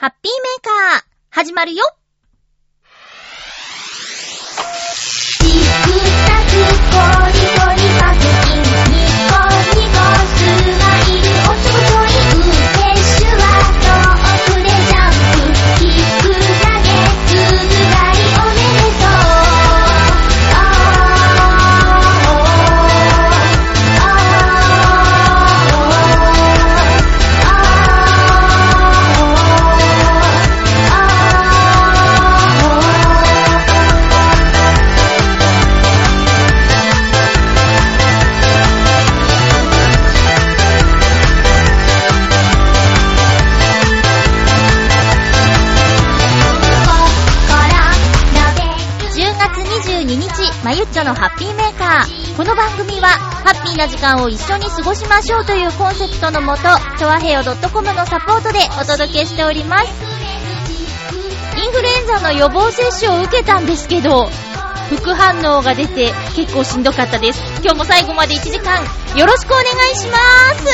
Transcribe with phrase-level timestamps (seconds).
[0.00, 1.82] ハッピーメーカー、始まるよ。
[52.38, 56.62] この番組は、ハッピーな時間を一緒に過ごしましょうというコンセプトのもと、
[56.96, 59.88] ちょわへよ .com のサポートでお届けしております。
[61.56, 64.30] インフルエンザの予防接種を受けたんですけど、
[64.88, 67.42] 副反応が出て結構しんどかったです。
[67.60, 68.84] 今日も最後まで1時間、
[69.18, 70.18] よろしくお願いしま
[70.54, 70.64] す。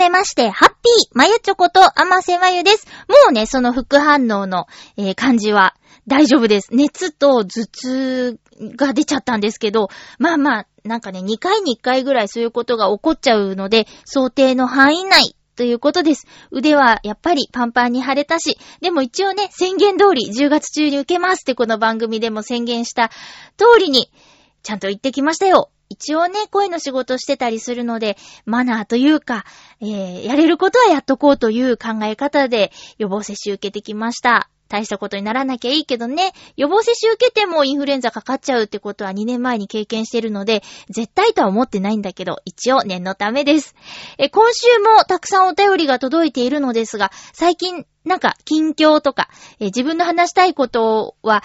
[0.00, 2.86] めまして、ハッピーまゆちょこと、あませまゆです。
[3.06, 4.66] もうね、その副反応の、
[4.96, 5.74] えー感じは
[6.06, 6.68] 大丈夫です。
[6.72, 8.38] 熱と頭痛
[8.76, 9.88] が出ちゃったんですけど、
[10.18, 16.26] まあまあ、なんかね、2回に1回ぐらいそういうことが起こっちゃうので、想定の範囲内ということです。
[16.50, 23.10] 腕はやっぱりパンパンに腫れたし、でも一応ね、宣言通り10月中に受けますってこの番組でも宣言した
[23.58, 24.10] 通りに、
[24.62, 25.70] ちゃんと言ってきましたよ。
[25.90, 29.44] 一応ね、声の仕事してたりするので、マナーというか、
[29.80, 34.48] えー、やれることはやっとこうという考え方で予防接種受けてきました。
[34.70, 43.74] 大したことにならなきゃいいけどね、予防接種受けてもインフルエンザかかっちゃうってことは2年前に経験してるので、絶対とは思ってないんだけど、一応念のためです。
[44.16, 51.42] え、今週もたくさんお便りが届いているのですが、最近、なんか、近況とか、え自分の話したいことは、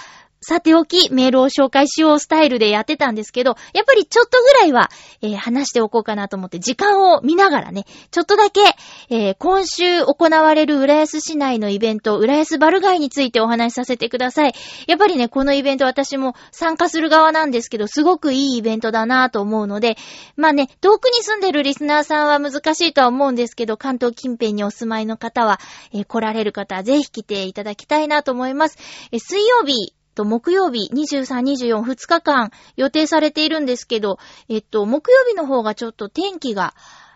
[0.47, 4.91] さておき、メールを紹介しようスタイルでやってたんですけど、やっぱりちょっとぐらいは、
[5.23, 8.61] えー話しておこうかなと思って、時間を見ながらね、ちょっとだけ、
[9.09, 14.53] えー今週行われる浦安市内のイベント、浦安バルガイについてお話しさせてください。
[14.85, 19.97] やっぱりね、このイベント私も参加する側なんですけど、すごくいいイベントだなぁと思うので、
[20.35, 25.59] まあね、遠くに住んでるリスナーさんは難しいとは思うんですけど、関東近辺にお住まいの方は、
[25.91, 28.77] えー来られる方はぜひ来ていただきたいなと思います。
[29.11, 34.17] え水曜日、と、木曜日、23、24、2日間予定されているんですけど、
[34.49, 36.73] えっと、木曜日の方がちょっと天気が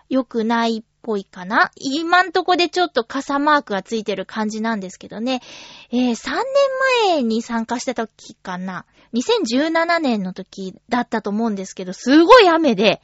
[0.10, 5.42] 良くないっぽいかな今んとこでちょっと傘マークがついてる感じなんですけどね。
[5.92, 6.44] えー3年
[7.14, 13.02] 前に参加した時かな ?2017 年の時だったと思うんですけど、すごい雨で、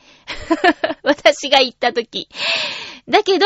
[1.03, 2.29] 私が行った時。
[3.07, 3.45] だけど、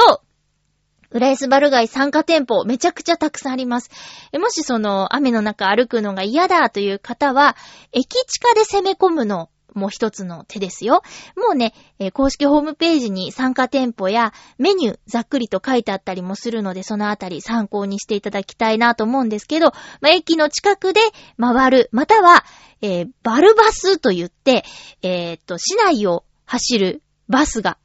[1.11, 3.89] 浦安バルガイ参加店舗めちゃくちゃたくさんあります。
[4.33, 7.55] もしその雨の中歩くのが嫌だという方は、
[7.91, 11.01] 駅地下で攻め込むのも一つの手ですよ。
[11.35, 11.73] もうね、
[12.13, 21.01] 公式ホームページに参加店舗やメニューざっくりと書いてあったりもするので、そのあたり参考にしていただきたいなと思うんですけど、まあ、駅の近くで
[21.39, 22.43] 回る、または、
[22.81, 24.63] えーバルバスと言って、
[25.01, 27.77] えーっと、市内を走るバスが、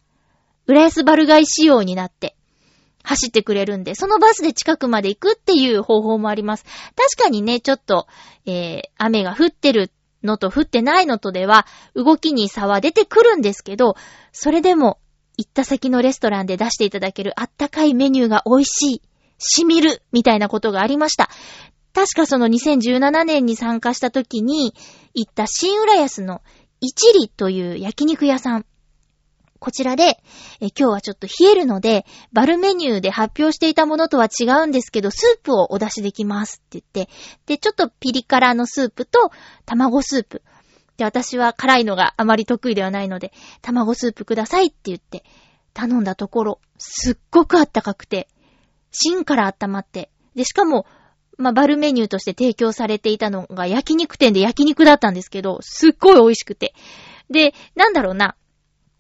[0.67, 2.37] 浦安バルガイ仕様になって、
[3.05, 6.65] 走ってくれるんで、そのバスで近くまで行くっていう方法もあります。
[6.97, 8.09] 確かにね、ちょっと、
[8.47, 9.93] えー、雨が降ってる
[10.25, 13.97] のと降ってないのとでは、動きに差は出てくるんですけど、
[14.33, 14.99] それでも、
[15.37, 19.03] 行った先のレストランで出していただけるあったかいメニューが美味しい。
[19.39, 21.29] 染みるみたいなことがありました。
[21.93, 24.75] 確かその2017年に参加した時に
[25.15, 26.43] 行った新浦安の
[26.81, 28.67] 一里という焼肉屋さん。
[29.65, 30.19] こちらで、
[30.61, 37.11] え今日はちょっと冷えるので、バルメニューで発表していたものとは違うんですけど、スープをお出しできますって言って、
[37.47, 39.31] で、ちょっとピリ辛のスープと
[39.65, 40.43] 卵スープ。
[40.99, 43.33] で、私は辛いのがあまり得意ではないので、
[43.63, 45.25] 卵スープくださいって言って
[45.73, 48.29] 頼んだところ、すっごくあったかくて、
[48.91, 50.85] 芯から温まって、で、しかも、
[51.39, 56.75] まあ、バルメニューとして提供されていたのが焼肉店で焼肉だったんですけど、すっごい美味しくて。
[57.31, 58.37] で、なんだろうな、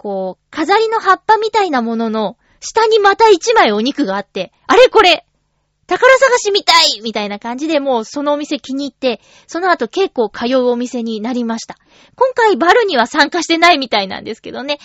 [0.05, 5.25] こう、飾りの葉っぱみたいなものの、下にまた一枚お肉があって、あれこれ
[5.87, 11.79] 宝探しみたいみたいな感じでもうそのお店気に入って、その後結構通うお店になりました。
[12.17, 14.79] 今回バルには参加してないみたいなんですけどね。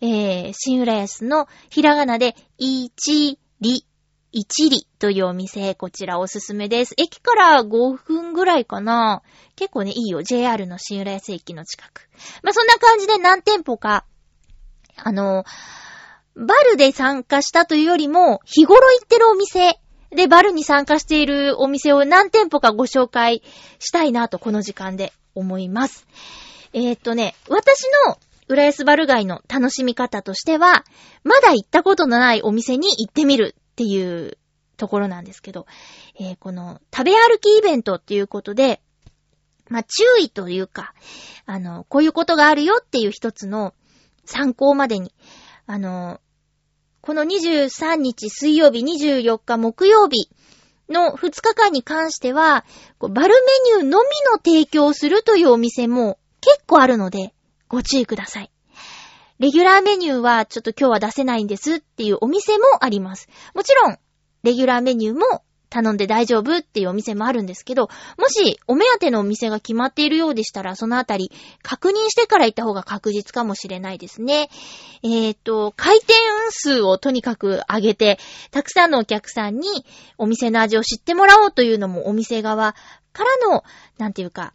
[0.00, 3.86] えー、新浦安のひらがなで、いちり、
[4.32, 6.94] いちりというお店、こちらおすすめです。
[6.96, 9.22] 駅から5分ぐらいかな。
[9.54, 10.24] 結構ね、いいよ。
[10.24, 12.08] JR の新浦安駅の近く。
[12.42, 14.04] まあ、そんな感じで何店舗か、
[14.96, 15.44] あの、
[16.36, 19.78] バルで参加したというよりも、日頃行ってるお店
[20.10, 23.42] で、バルに参加しているお店を何店舗かご紹介
[23.78, 26.06] したいなと、この時間で思います。
[26.72, 28.18] えー、っとね、私の
[28.48, 30.84] 浦安バル街の楽しみ方としては、
[31.22, 34.38] まだ行ったことのないお店に行ってみるっていう
[34.76, 35.66] ところなんですけど、
[36.18, 38.80] えー、この食べ歩きイベントっていうことで、
[39.68, 40.94] まあ、注意というか、
[41.46, 43.72] あの、こういうことがあるよっていう一つの
[44.24, 45.12] 参考までに、
[45.66, 46.20] あの、
[47.00, 50.30] この23日水曜日、24日木曜日
[50.88, 52.64] の2日間に関しては、
[52.98, 57.34] バルメニューのみの提供をするというお店も結構あるので、
[57.68, 58.50] ご注意ください。
[59.38, 63.28] レギュラーメニューはちょっと今日は出せないんですっていうお店もあります。
[63.54, 63.98] もちろん、
[64.42, 65.42] レギュラーメニューも
[65.74, 71.32] 頼んで大丈夫っていうお店もあるんですけど、もしお目当てのお店が決まっているようでしたら、そのあたり
[71.62, 74.50] 確認してから行った方が確実かもしれないですね。
[75.02, 76.14] えっ、ー、と、回転
[76.50, 78.20] 数をとにかく上げて、
[78.52, 79.68] たくさんのお客さんに
[80.16, 82.76] お店の味を知ってもらおうというのもお店側
[83.12, 83.64] からの、
[83.98, 84.54] なんていうか、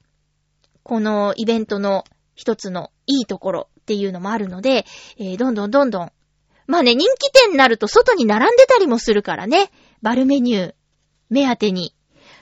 [0.84, 4.86] このイベントの一つのいいところっていうのもあるので、
[5.18, 6.12] えー、どんどんどんどん
[6.68, 9.72] まあね、人気店になると外に並んでたりもするからね。
[10.04, 10.79] バルメニュー。
[11.30, 11.94] 目当てに。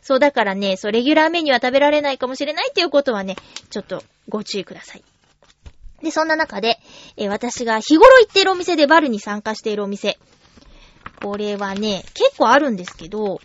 [0.02, 3.36] そう、だからね、そう、レギュラーメニューは食べられないかもしれないっていうことはね、
[3.70, 5.04] ちょっとご注意ください。
[6.02, 6.80] で、そんな中で、
[7.18, 10.18] え、私が日頃行っているお店でバルに参加しているお店。
[11.22, 13.42] これはね、結構あるんですけど、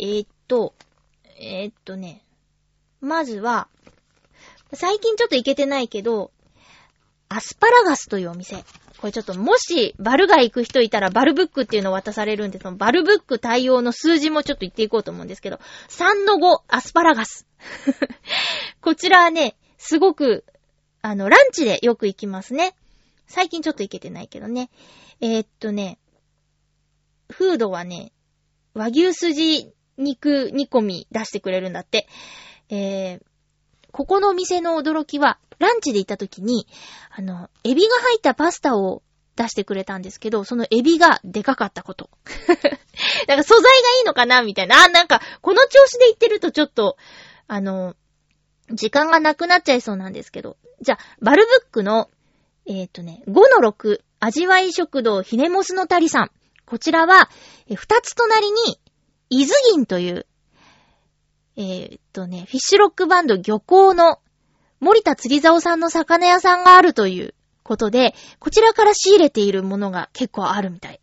[0.00, 0.74] えー、っと、
[1.38, 2.22] えー、っとね、
[3.00, 3.68] まずは、
[4.72, 6.30] 最近ちょっと行けてないけど、
[7.28, 8.64] アスパラガスというお店。
[9.02, 15.58] これちょっともしバルが行く人いたらバルブックっていうのを渡されるんで、そのバルブック対応の数字もちょっと言っていこうと思うんですけど、
[15.88, 17.44] 3の5、アスパラガス。
[18.80, 20.44] こちらはね、すごく、
[21.00, 22.76] あの、ランチでよく行きますね。
[23.26, 24.70] 最近ちょっと行けてないけどね。
[25.20, 25.98] えー、っとね、
[27.28, 28.12] フードはね、
[28.72, 32.06] 和牛筋肉煮込み出してくれるんだって。
[32.68, 33.22] えー、
[33.92, 36.66] ここのお店の驚きは、ランチで行った時に、
[37.10, 39.02] あの、エビが入ったパスタを
[39.36, 42.10] 出してくれたんですけど、そのエビがでかかったこと。
[43.28, 43.68] なんか素材が
[43.98, 44.84] いいのかなみたいな。
[44.84, 46.96] あ、なんか、この調子で言ってるとちょっと、
[47.46, 47.94] あの、
[48.70, 50.56] 時間がなくなっちゃいそうなんですけど。
[50.80, 52.10] じゃあ、バルブックの、
[52.66, 56.30] えっ、ー、とね、5-6、味わい食堂ひねもすのたりさん。
[56.64, 57.28] こちらは、
[57.74, 58.78] 二つ隣に、
[59.30, 60.26] 伊豆銀という、
[61.56, 64.18] えー、っとね、フィッシュロックバンド漁港の
[64.80, 71.00] 森田釣り竿さんの魚屋さんがあるということで、こちらから仕入れているものが結構あるみたい。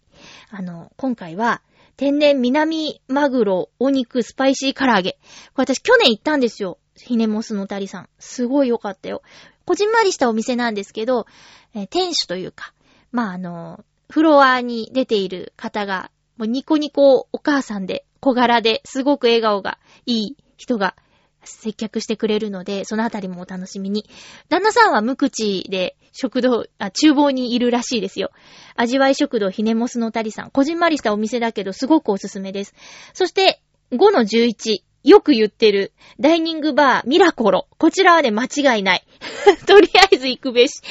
[0.49, 1.61] あの、今回は、
[1.95, 5.19] 天然南マグロ、お肉、スパイシー唐揚げ。
[5.53, 6.77] これ私去年行ったんですよ。
[6.95, 8.09] ひねもすのたりさん。
[8.19, 9.21] すごい良かったよ。
[9.65, 11.27] こじんまりしたお店なんですけど、
[11.75, 12.73] えー、店主というか、
[13.11, 20.95] まあ、あの、フロアに出ている方が、もうニコニコお母さんで、小柄で、すごく笑顔がいい人が
[21.43, 24.05] 接客してくれるので、そのあたりもお楽しみに。
[24.49, 28.31] 旦那さんは無口で食堂、あ、厨房にいるらしいですよ。
[28.75, 30.51] 味わい食堂ひねもすのたりさん。
[30.51, 32.73] こじんまりしたお店だけど、すごくおすすめです。
[33.13, 33.61] そして、
[33.91, 34.83] 5の11。
[35.03, 37.67] よく言ってる、ダイニングバー、ミラコロ。
[37.77, 39.05] こちらはね、間違いない。
[39.65, 40.81] とりあえず行くべし。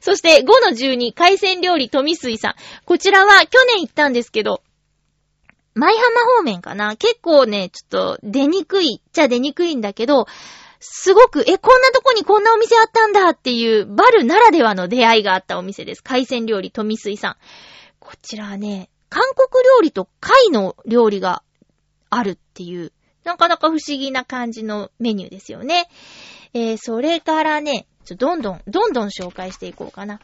[0.00, 2.54] そして、5の12、海鮮料理、富水さん。
[2.84, 4.62] こちらは、去年行ったんですけど、
[5.78, 10.26] 舞浜方面かな結構ね、ちょっと出にくいっちゃ出にくいんだけど、
[10.80, 16.02] すごく、え、こんなとこにこんなお店あったんだっていう、バルならではの出会いがあったお店です。
[16.02, 17.36] 海鮮料理、富水さん。
[18.00, 21.42] こちらはね、韓国料理と貝の料理が
[22.10, 22.92] あるっていう、
[23.24, 25.88] なかなか不思議な感じのメニューですよね。
[26.54, 30.20] えー、それからね、ちょ、どんどん、どんどん紹介していこうかな。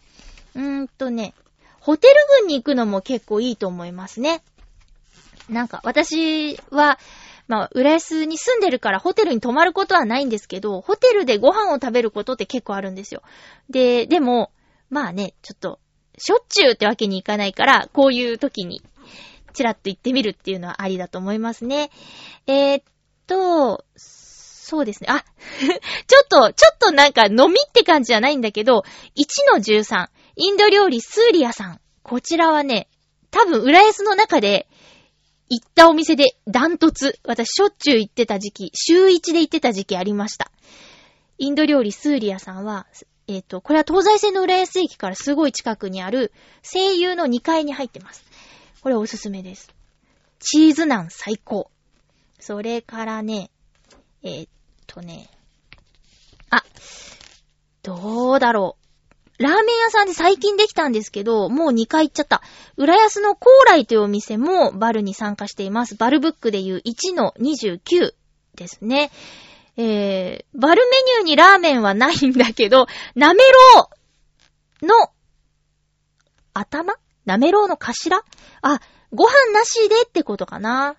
[0.54, 1.34] うーんとね、
[1.80, 4.42] ホテル群に行くのも結構いいと思いますね。
[5.48, 6.98] なんか、私は、
[7.46, 13.22] まあ、浦安に住んでるからホテルに泊まることはないんですけど、ホテルでご飯を食べることって結構あるんですよ。
[13.68, 14.50] で、でも、
[14.88, 15.78] まあね、ちょっと、
[16.16, 18.82] しょっちゅうってわけにいかないから、こういう時に、
[19.52, 21.90] チラッと行ってみるっていうのはありだと思いますね。
[22.46, 22.84] えー、っ
[23.26, 25.08] と、そうですね。
[25.10, 25.20] あ、
[26.06, 28.84] ちょっと、ちょっとなんか飲みって感じじゃないんだけど、
[29.16, 31.80] 1-13、インド料理スーリアさん。
[32.02, 32.88] こちらはね、
[33.30, 34.68] 多分浦安の中で
[35.48, 37.18] 行ったお店でダントツ。
[37.24, 40.50] 私しょっちゅう行ってた時期、週1で行ってた時期ありました。
[41.38, 42.86] インド料理スーリアさんは、
[43.26, 46.32] えっ、と、これは東西線の浦安駅からすごい近くにある
[46.62, 48.24] 声優の2階に入ってます。
[48.80, 49.74] これおすすめです。
[50.40, 51.70] チーズナン最高。
[52.38, 53.50] それからね、
[54.22, 54.48] えーっ
[54.86, 55.30] とね、
[56.50, 56.62] あ、
[57.82, 58.83] どうだろう。
[59.38, 62.40] ラーメン屋さんで最近できたんですけど、もう2回行っちゃった。
[62.76, 65.96] 浦安の高麗というお店もバルに参加しています。
[65.96, 68.12] バルブックでいう1の29
[68.54, 69.10] ですね。
[69.76, 72.86] えー、バルメニューにラーメンはないんだけど、
[73.16, 73.42] なめ
[73.74, 73.90] ろ
[74.82, 74.94] うの
[76.52, 76.94] 頭？
[77.24, 78.22] なめろうの頭？
[78.62, 78.80] あ、
[79.12, 80.94] ご飯なしでってことかな。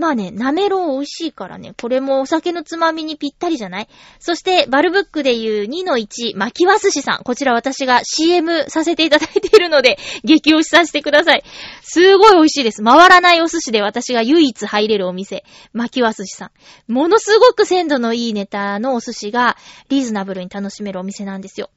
[0.00, 3.88] まあね、なめろう美味しいからね、これもお酒のつまみにぴったりじゃない？
[4.18, 7.22] そして、バルブックでいう2-1、巻きわ寿司さん。
[7.22, 11.44] こちら私が CM させていただいているので、激推しさせてください。
[11.82, 12.82] すごい美味しいです。
[12.82, 16.92] 回らないお寿司で私が唯一入れるお店、巻きわ寿司さん。
[16.92, 19.58] ものすごく鮮度のいいネタのお寿司が
[19.90, 21.68] リーズナブルに楽しめるお店なんですよ。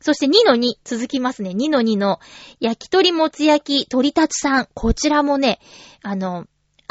[0.00, 1.50] そして2-2、続きますね。
[1.50, 2.20] 2-2の、
[2.60, 4.68] 焼き鳥もつ焼き、鳥立ちさん。
[4.74, 5.58] こちらもね、
[6.02, 6.46] あの、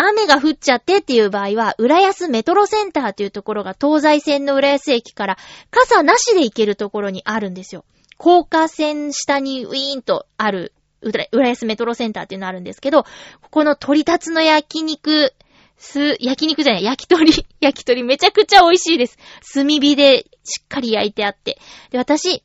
[0.08, 5.38] 雨が降っちゃってっていう場合は、浦安メトロセンターというところが東西線の浦安駅から
[5.70, 7.86] 傘なしで行けるところにあるんですよ。
[8.18, 15.34] 高架線下にウィーンとある浦安メトロセンターっていうのあるんですけど、ここの鳥立つの焼肉、
[15.78, 19.18] す、焼肉じゃない、焼き鳥、 焼き鳥めちゃくちゃ美味しいです。
[19.54, 21.60] 炭火でしっかり焼いてあって。
[21.90, 22.44] で、私、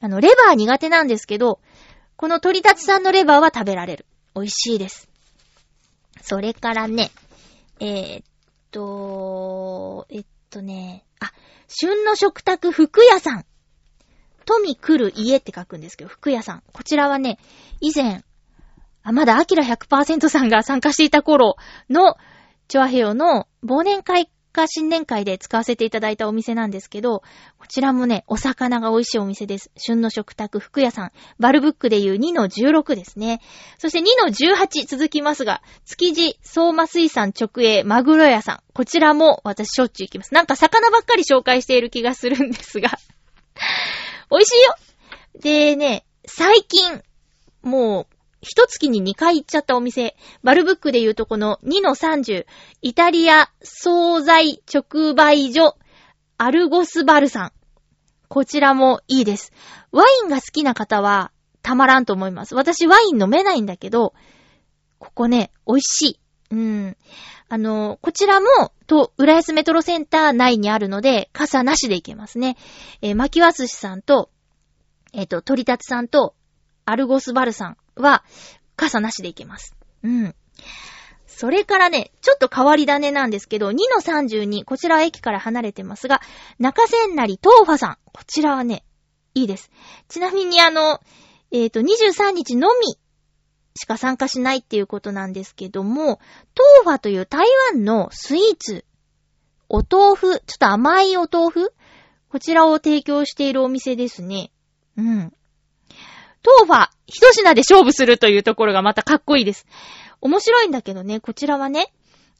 [0.00, 1.60] あの、レバー苦手なんですけど、
[2.16, 4.06] この鳥立さんのレバーは食べられる。
[4.34, 5.09] 美味しいです。
[6.22, 7.10] それからね、
[7.80, 8.24] えー、っ
[8.70, 11.32] と、えっとね、あ、
[11.68, 13.44] 旬の食卓福屋さん。
[14.44, 16.62] 富来る家って書くんですけど、福屋さん。
[16.72, 17.38] こちらはね、
[17.80, 18.24] 以前、
[19.02, 21.56] あ、まだアキラ100%さんが参加していた頃
[21.88, 22.16] の、
[22.68, 27.22] チョアヘヨの忘年会か新年会で使わせていただいたお店なんですけど、
[27.58, 29.70] こちらもね、お魚が美味しいお店です。
[29.76, 31.12] 旬の食卓福屋さん。
[31.38, 33.40] バルブックでいう2の16ですね。
[33.78, 38.62] そして2の18続きますが、築地相馬水産直営マグロ屋さん。
[38.72, 40.34] こちらも私しょっちゅう行きます。
[40.34, 42.90] なんか魚ばっかり紹介している気がするんですが。
[44.30, 44.74] 美味しいよ
[45.40, 47.02] でね、最近、
[47.62, 50.16] もう、一月に2回行っちゃったお店。
[50.42, 52.46] バルブックで言うとこの2-30、
[52.82, 55.76] イタリア惣菜直売所、
[56.38, 57.52] アルゴスバルさん。
[58.28, 59.52] こちらもいいです。
[59.92, 61.32] ワインが好きな方は
[61.62, 62.54] たまらんと思います。
[62.54, 64.14] 私ワイン飲めないんだけど、
[64.98, 66.20] ここね、美味しい。
[66.50, 66.96] うん。
[67.48, 68.46] あの、こちらも、
[68.86, 72.56] と、浦安メトロセンター内にあるので、傘なしで行けますね。
[73.02, 74.30] えー、巻きわすしさんと、
[75.12, 76.34] えっ、と、鳥立さんと、
[76.84, 78.24] アルゴスバルさんは、
[78.76, 79.74] 傘なしで行けます。
[80.02, 80.34] うん。
[81.26, 86.20] それからね、ちょっと変わり種なんですけど、2-32、こちらは駅から離れてますが、
[86.58, 87.98] 中千成トーファさん。
[88.12, 88.84] こちらはね、
[89.34, 89.70] いいです。
[90.08, 91.00] ちなみにあの、
[91.50, 92.98] えっ、と、23日のみ
[93.74, 96.16] しか参加しないっていうことなんですけども、
[96.54, 98.84] トーファという台湾のスイーツ、
[99.68, 101.72] お豆腐、ちょっと甘いお豆腐
[102.28, 104.50] こちらを提供しているお店ですね。
[104.96, 105.32] うん。
[106.42, 109.66] トーファ、一品で勝負するというところがまたかっこいいです。
[110.20, 111.92] 面白いんだけどね、こちらはね、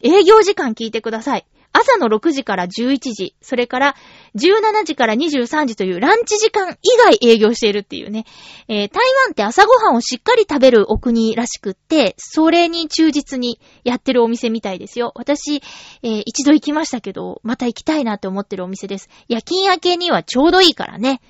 [0.02, 1.46] 営業時間聞いてください。
[1.72, 3.96] 朝の6時から11時、それから
[4.34, 8.24] 17時から23時というランチ時間以外営業しているっていうね。
[8.66, 15.12] えー、台湾って朝ごはんをしっかり食べるお国らしくって、それに忠実にやってるお店みたいですよ。
[15.14, 15.62] 私、
[16.02, 19.08] えー、一度行きましたけど、また行きたいなって思ってるお店です。
[19.28, 21.20] 夜勤明けにはちょうどいいからね。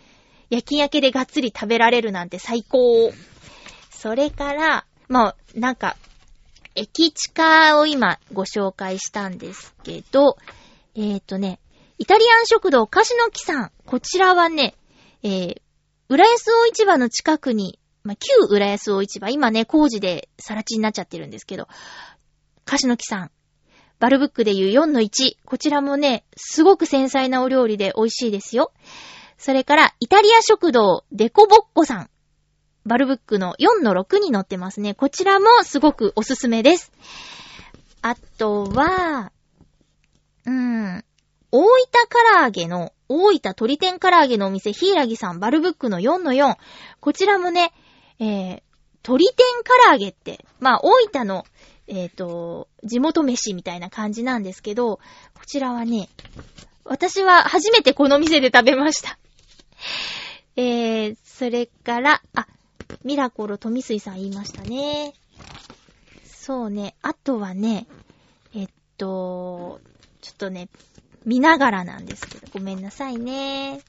[0.50, 3.12] 夜勤明けでがっつり食べられるなんて最高。
[3.90, 5.96] それから、まあ、なんか、
[6.74, 10.36] 駅地下を今ご紹介したんですけど、
[10.94, 11.60] えっ、ー、とね、
[11.98, 13.72] イタリアン食堂カシノキさん。
[13.86, 14.74] こちらはね、
[15.22, 15.60] えー、
[16.08, 21.68] 浦安大市場の近くに、まあ、旧浦安大市場、今ね、工事でさら地になっちゃってるんですけど、
[22.64, 23.30] カシノキさん。
[23.98, 25.36] バルブックでいう4の1。
[25.44, 28.72] こちらもね、すごく繊細なお料理で美味しいですよ。
[29.40, 32.10] それから、イタリア食堂デコボッコさん。
[32.84, 34.92] バルブックの4の6に載ってますね。
[34.92, 36.92] こちらもすごくおすすめです。
[38.02, 39.32] あとは、
[40.44, 41.04] うーん、
[41.50, 41.68] 大分
[42.34, 46.56] 唐揚げの、大分鳥天唐揚げのお店、ヒイラギさん、バルブックの4の4。
[47.00, 47.72] こちらもね、
[48.18, 48.62] えー、
[49.02, 51.46] 鳥天唐揚げって、まあ、大分の、
[51.86, 54.96] えっ、と、地元飯みたいな感じなんですけど、
[55.32, 56.10] こちらはね、
[56.84, 59.18] 私は初めてこの店で食べました。
[60.56, 62.46] えー、それから、あ、
[63.04, 65.14] ミラコロ富水さん言いましたね。
[66.24, 67.86] そうね、あとはね、
[68.54, 69.80] えっと、
[70.20, 70.68] ちょっとね、
[71.24, 73.80] 見ながらなんですけど、ごめんなさいね。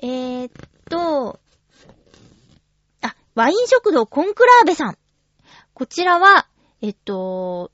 [0.00, 0.50] えー、っ
[0.88, 1.40] と、
[3.02, 4.98] あ、ワイン食堂コンクラーベさん。
[5.74, 6.46] こちらは、
[6.82, 7.72] えっと、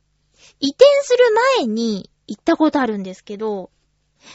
[0.61, 1.19] 移転する
[1.59, 3.71] 前に行ったことあるんですけど、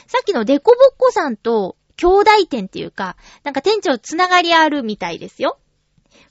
[0.08, 5.60] さっきのデコボッコさんと兄弟店っていうか、なんか店長つながりあるみたいですよ。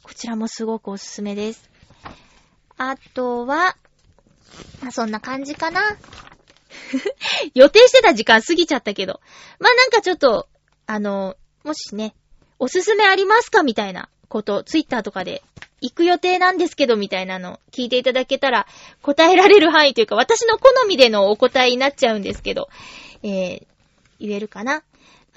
[0.02, 1.68] こちらもすごくおすすめです。
[2.78, 3.76] あとは、
[4.80, 5.98] まあ、そんな感じかな。
[7.54, 9.20] 予定してた時間過ぎちゃったけど。
[9.58, 10.48] まあ、なんかちょっと、
[10.86, 12.14] あの、もしね、
[12.58, 15.42] おすすめありますかみたいなこと、ツイッターとかで、
[15.82, 18.66] 行く予定なんですけど、みたいなの聞いていただけたら、
[19.02, 22.68] 答えられる範囲というか、私の好みでのお答えになっちゃうんですけど、
[23.22, 23.66] えー、
[24.18, 24.82] 言えるかな？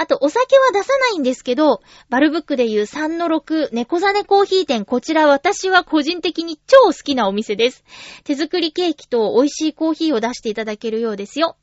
[0.01, 7.83] あと、お酒は出さないんですけど、バルブックでいう3-6、猫ザネコーヒー店、こちら私は個人的に超好きなお店です。
[8.23, 11.55] 手作りケーキと美味しいコーヒーを出していただけるようですよ。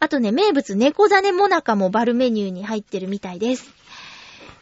[0.00, 3.68] あとね、名物猫ザネモナカもバルメニューに入ってるみたいです。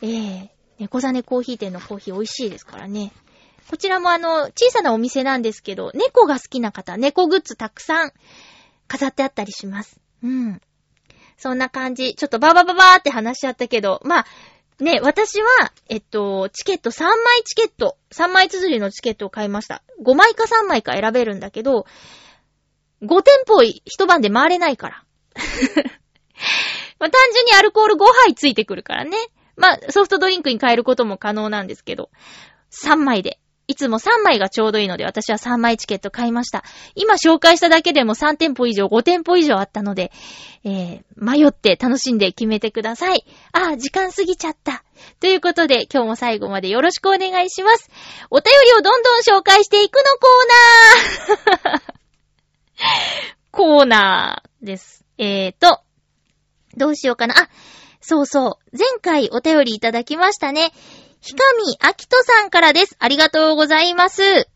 [0.03, 0.49] えー、
[0.81, 3.13] 猫ザネコーヒー店のコーヒー美味しいですからね。
[3.71, 8.13] こちらもあの、小さなお店なんですけど、猫が好きな方、猫グッズたくさん
[8.89, 10.01] 飾ってあったりします。
[10.25, 10.61] うん。
[11.37, 12.15] そんな感じ。
[12.15, 14.27] ちょっとバーバーババーって話しちゃったけど、まあ、
[14.81, 15.49] ね、私は、
[15.89, 19.83] えっと、チケット3枚チケット、3枚綴りのチケットを買いました。
[20.05, 21.87] 5枚か3枚か選べるんだけど、
[23.03, 25.05] 5店舗一晩で回れないから。
[26.99, 29.17] まあ、単純にアルコール5杯ついてくるからね。
[29.57, 32.11] まあ、ソフトドリンクに変えることも可能なんですけど、
[32.73, 33.39] 3枚で。
[33.67, 36.65] いつも3枚がちょうどいいので、私は3枚チケット買いました。
[36.95, 40.13] 今紹介しただけでも3店舗以上、5店舗以上あったので、
[40.65, 43.25] えー、迷って楽しんで決めてください。
[43.53, 44.85] ああ、時間過ぎちゃった。
[45.21, 47.91] ということで、今日も最後までよろしくお願いします。
[48.31, 51.83] お便りをどんどん紹介していくのコーナー
[53.51, 55.05] コーナーです。
[55.17, 55.81] えーと、
[56.77, 57.35] どうしようかな。
[57.39, 57.49] あ、
[58.01, 58.77] そうそう。
[58.77, 60.73] 前回お便りいただきましたね。
[61.25, 62.97] ひかみあきとさんからです。
[62.99, 64.47] ありがとうございます。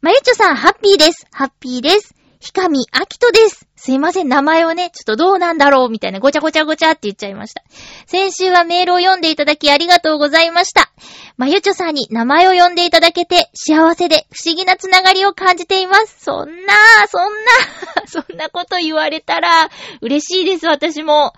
[0.00, 1.26] まゆちょさん、ハッピーです。
[1.30, 2.14] ハッピーです。
[2.40, 3.68] ひかみあきとです。
[3.76, 7.62] すいません、名前をね、ちょっとどうなんだろう、みたいなごちゃごちゃごちゃって言っちゃいました。
[8.06, 10.90] 先週はメールを読んでいただきありがとうございました。
[11.36, 16.16] まゆちょさんに名前を呼んでいただけて、幸せで不思議なつながりを感じています。
[16.18, 16.74] そんな、
[17.10, 19.68] そんな、 そんなこと言われたら、
[20.00, 21.34] 嬉しいです、私も。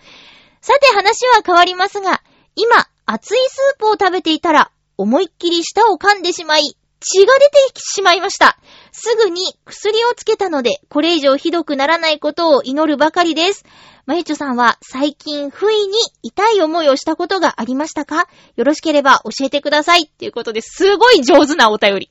[0.61, 2.22] さて話は変わりますが、
[2.54, 8.58] 今、熱いスープを食べていたら、思いっきり舌を噛んでしまい、血が出てしまいました。
[8.90, 13.64] すぐに薬をつけたので、これ以上ひどくならないことを祈るばかりです。
[14.06, 18.28] まゆちょさんは最近不意に痛い思いをしたことがありましたか？
[18.56, 20.04] よろしければ教えてください。
[20.04, 22.10] っていうことですごい上手なお便り。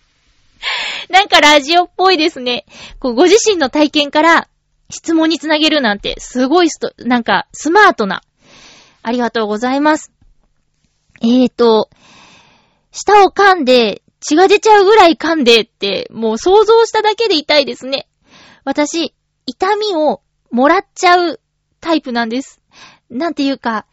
[1.08, 2.66] なんかラジオっぽいですね。
[2.98, 4.48] こうご自身の体験から
[4.90, 8.22] 質問につなげるなんて、すごいスト、なんかスマートな。
[9.06, 10.10] ありがとうございます。
[11.22, 11.90] えーと、
[12.90, 18.08] 舌を噛んで、血が出ちゃうぐらい噛んでって、もう想像しただけで痛いですね。
[18.64, 19.14] 私、
[19.46, 21.40] 痛みをもらっちゃう
[21.80, 22.60] タイプなんです。
[23.08, 23.86] なんていうか、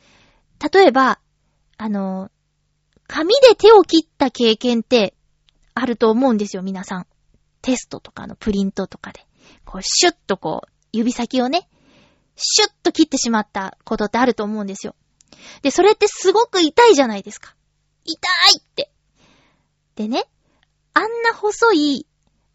[0.73, 1.19] 例えば、
[1.77, 2.31] あの、
[3.05, 5.13] 紙で手を切った経験って
[5.75, 7.05] あると思うんですよ、皆さん。
[7.61, 9.27] テストとかのプリントとかで。
[9.63, 11.69] こう、シュッとこう、指先をね、
[12.35, 14.95] シュッと切ってしまったことってあると思うんですよ。
[15.61, 17.55] で、それってすごく痛いじゃないですか。
[18.05, 18.89] 痛いって。
[19.95, 20.25] でね、
[20.93, 22.07] あんな細い、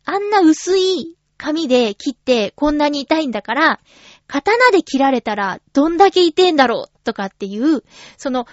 [0.05, 3.81] あんな薄い紙で切ってこんなに痛いんだから、
[4.27, 7.83] 刀で切られたらどんだけ痛いんだろうとかっていう、
[8.17, 8.47] その、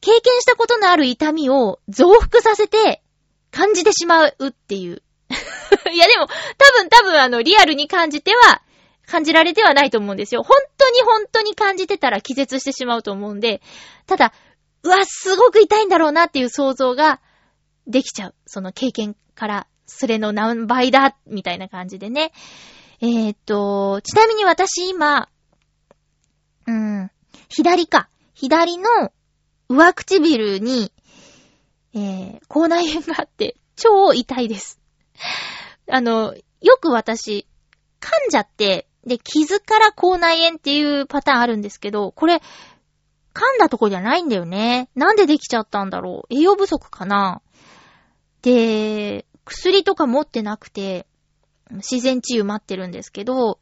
[0.00, 3.02] 経験したことのある痛みを増幅させて
[3.50, 5.02] 感じてしまうっていう。
[5.92, 8.62] いやでも、多分多分あの、リアルに感じては、
[9.10, 10.42] 感じられてはないと思うんですよ。
[10.42, 13.60] 本当に本当に感じてたら気絶してしまうと思うんで、
[14.06, 14.32] ただ、
[14.82, 17.20] うわ、すごく痛いんだろうなっていう想像が
[17.86, 18.34] できちゃう。
[18.46, 22.32] その経験からそれの何倍だ、みたいな感じでね。
[23.00, 25.28] えー、っと、ちなみに私今、
[26.66, 27.10] うん、
[27.48, 28.08] 左か。
[28.34, 29.12] 左の
[29.68, 30.92] 上唇に、
[31.94, 34.80] えー、口内炎があって、超痛いです。
[35.90, 37.46] あの、よく私、
[38.00, 42.42] 噛んじゃって、で、傷から口内炎っていうパターンあるんですけど、これ、
[43.32, 44.90] 噛んだとこじゃないんだよね。
[44.94, 46.34] なんでできちゃったんだろう。
[46.34, 47.42] 栄養不足かな
[48.42, 51.06] で、薬とか持ってなくて、
[51.70, 53.58] 自然治癒待ってるんですけど、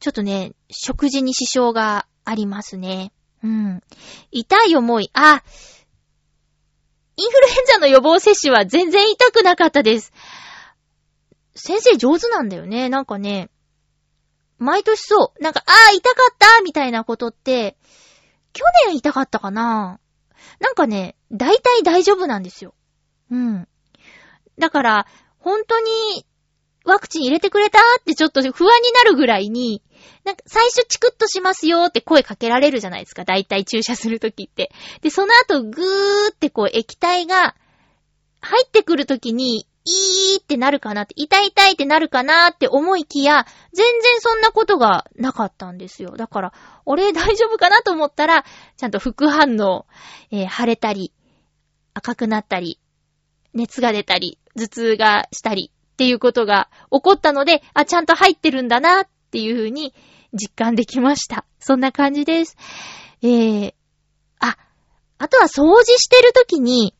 [0.00, 3.12] ちょっとね、食事に支障がありますね。
[3.42, 3.82] うん。
[4.30, 5.42] 痛い思い、あ、
[7.16, 10.12] インフルエンザの予防接種は全然痛くなかったです。
[11.54, 12.88] 先生上手なんだよね。
[12.88, 13.50] なんかね、
[14.58, 15.42] 毎年そう。
[15.42, 17.76] なんか、ああ、痛かったみたいなことって、
[18.52, 19.98] 去年痛かったかな
[20.60, 22.74] なんかね、大体大丈夫なんですよ。
[23.30, 23.68] うん。
[24.58, 25.06] だから、
[25.38, 26.26] 本当に、
[26.84, 29.82] ワクチン入れてくれたってちょっと不安になるぐらいに、
[30.24, 33.24] なんか最初チクッとしますよって声かけられるじゃないですか。
[33.24, 34.70] 大体注射するときって。
[35.00, 37.54] で、その後ぐーってこう液体が
[38.40, 46.16] 入ってくるときに、いーってなるかなって、痛い痛いってなるかなって思いきや、全然そんなことがなかったんですよ。
[46.16, 46.52] だから、
[46.86, 48.44] 俺 大丈夫かなと思ったら、
[48.76, 49.86] ちゃんと副反応、
[50.30, 51.12] えー、腫れたり、
[51.92, 52.80] 赤くなったり、
[53.52, 59.94] 熱が出たり、頭痛がしたりっていうことが起こったので、あ、ちゃんと入ってるんだなっていうふうに
[60.32, 61.44] 実感できました。
[61.58, 62.56] そんな感じです。
[63.22, 63.74] えー、
[64.40, 64.56] あ、
[65.18, 66.94] あとは掃除してるときに、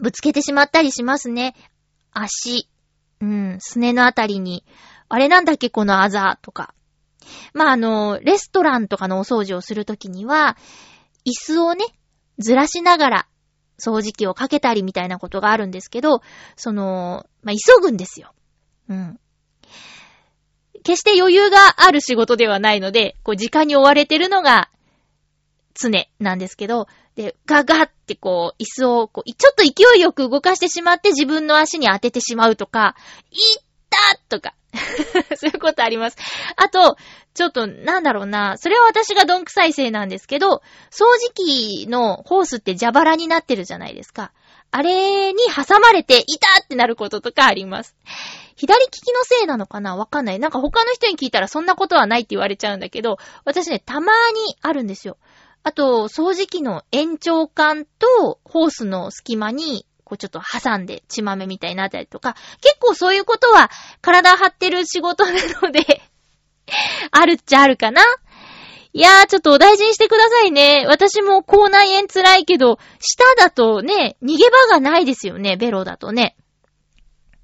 [0.00, 1.54] ぶつけてしまったりしますね。
[2.12, 2.68] 足、
[3.20, 4.64] うん、すねのあたりに、
[5.08, 6.74] あれなんだっけこのあざとか。
[7.54, 10.56] まあ、あの、レストランとかのお掃除をするときには、
[11.24, 11.84] 椅子をね、
[12.38, 13.26] ずらしながら
[13.78, 16.20] 掃除機をかけたりみたいなことがあるんですけど、
[16.56, 18.32] その、まあ、急ぐんですよ。
[18.88, 19.20] うん。
[20.82, 24.70] 決して余裕がある仕事ではないので、こう時間に追われてるのが
[25.74, 32.96] 常なんですけど、で、ガガってこう、椅子をこう、ちょっと勢いよく動かしてしまって自分の足に当ててしまうとか、
[33.30, 34.54] いったとか、
[35.36, 36.16] そういうことあります。
[36.56, 36.96] あと、
[37.34, 44.32] ちょっと、なんだろうな、それは私がどんくさいせいなんですけど、掃除機のホースって蛇腹になってるじゃないですか。
[44.70, 47.94] あれに挟まれて、いたってなることとかあります。
[48.56, 49.96] 左利きのせいなのかな？
[49.96, 50.38] わかんない。
[50.38, 55.18] なんか他の人に聞いたらそんなことはないって言われちゃうんだけど、私ね、たまーにあるんですよ。
[55.64, 63.70] あと、掃除機の延長管とホースの隙間に、こうちょっと挟んで血豆みたいになったりとか、結構そういうことは
[64.00, 66.02] 体張ってる仕事なので
[67.10, 68.02] あるっちゃあるかな？
[68.94, 70.84] いやー、ちょっとお大事にしてくださいね。
[70.86, 76.36] 私も口内炎辛いけど、舌だとね、逃げ場がないですよね、ベロだとね。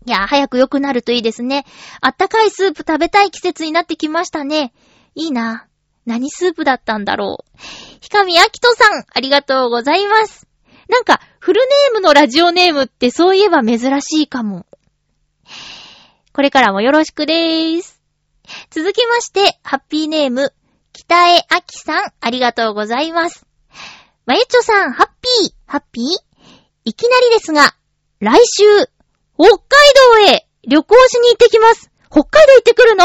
[0.04, 1.64] いやー、早く良くなるといいですね。
[2.02, 4.74] あったかいスープ食べたい季節になってきましたね。
[5.14, 5.68] いいな。
[6.08, 7.58] 何スープだったんだろう。
[8.00, 10.48] ひかみあきとさん、ありがとうございます。
[10.88, 14.64] なんか、フルネームのラジオネームってそういえば珍しいかも。
[16.32, 18.00] これからもよろしくでーす。
[18.70, 20.54] 続きまして、ハッピーネーム、
[20.94, 23.44] 北江あきさん、ありがとうございます。
[24.24, 26.04] まゆちょさん、ハッピー、ハッピー？
[26.86, 27.74] いきなりですが、
[28.20, 28.64] 来週、
[29.36, 29.58] 北海
[30.24, 31.90] 道へ旅行しに行ってきます。
[32.10, 33.04] 北海道行ってくるの？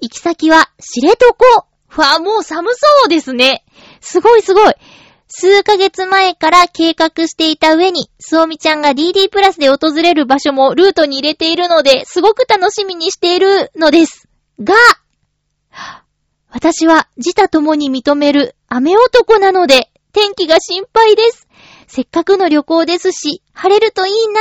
[0.00, 1.67] 行き先は、知床。
[1.96, 3.64] わあ、もう寒そうですね。
[4.00, 4.74] すごいすごい。
[5.28, 14.28] 数ヶ月前から計画していた上に、すおみちゃんが DD プラスで訪れる場所もルートに入れているので、すごく楽しみにしているのです。
[14.60, 14.74] が、
[16.50, 21.46] 私は自他ともに認める雨男なので、天気が心配です。
[21.86, 24.40] せっかくの旅行ですし、晴れるといいな。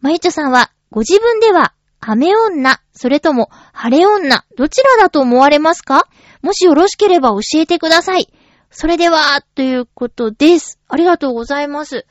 [0.00, 6.08] まゆちょさんは、ご自分では、雨女、それとも晴れ女、どちらだと思われますか？
[6.42, 8.32] もしよろしければ教えてください。
[8.70, 10.78] それでは、ということです。
[10.88, 12.06] ありがとうございます。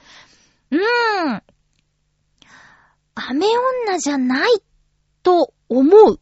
[0.71, 0.79] うー
[1.35, 1.43] ん。
[3.15, 3.47] 雨
[3.85, 4.61] 女じゃない
[5.23, 6.19] と思う。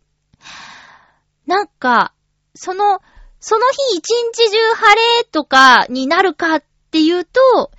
[1.46, 2.14] なんか、
[2.54, 3.02] その、
[3.40, 7.72] その日一日中晴れとかになるかっていうと、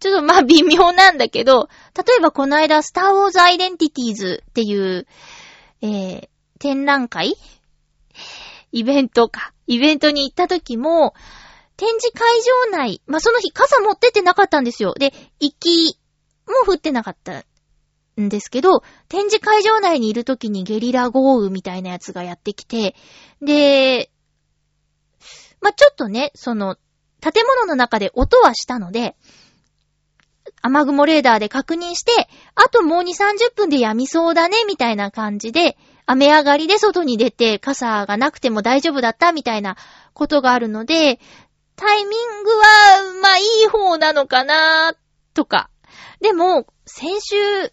[0.00, 5.06] ちょっとまあ微妙なんだけど、例えばこの間、スターウォーズアイデンティティーズっていう、
[5.80, 7.36] えー、展覧会
[8.72, 9.52] イベントか。
[9.66, 11.14] イベントに行った時も、
[11.76, 14.94] 展示会場内、まあ、その日傘持ってってなかったんですよ。
[14.94, 15.98] で、行き
[16.46, 17.44] も降ってなかった
[18.20, 22.94] んですけど、展示会場内にいる時にゲリラ豪雨みたいなやつがやってきて、
[23.40, 24.10] で、
[25.60, 26.76] まあ、ちょっとね、その、
[27.20, 29.16] 建物の中で音はしたので、
[30.60, 35.76] 雨雲レーダーで確認して、あともう2、30分で止みそうだね、みたいな感じで、
[36.12, 39.76] 雨上がりで外に出て傘がなくても大丈夫だった、みたいな
[40.12, 41.20] ことがあるので、
[41.76, 42.64] タイミングは、
[43.22, 44.94] まあいい方なのかな、
[45.34, 45.70] とか。
[46.20, 47.72] でも、先週、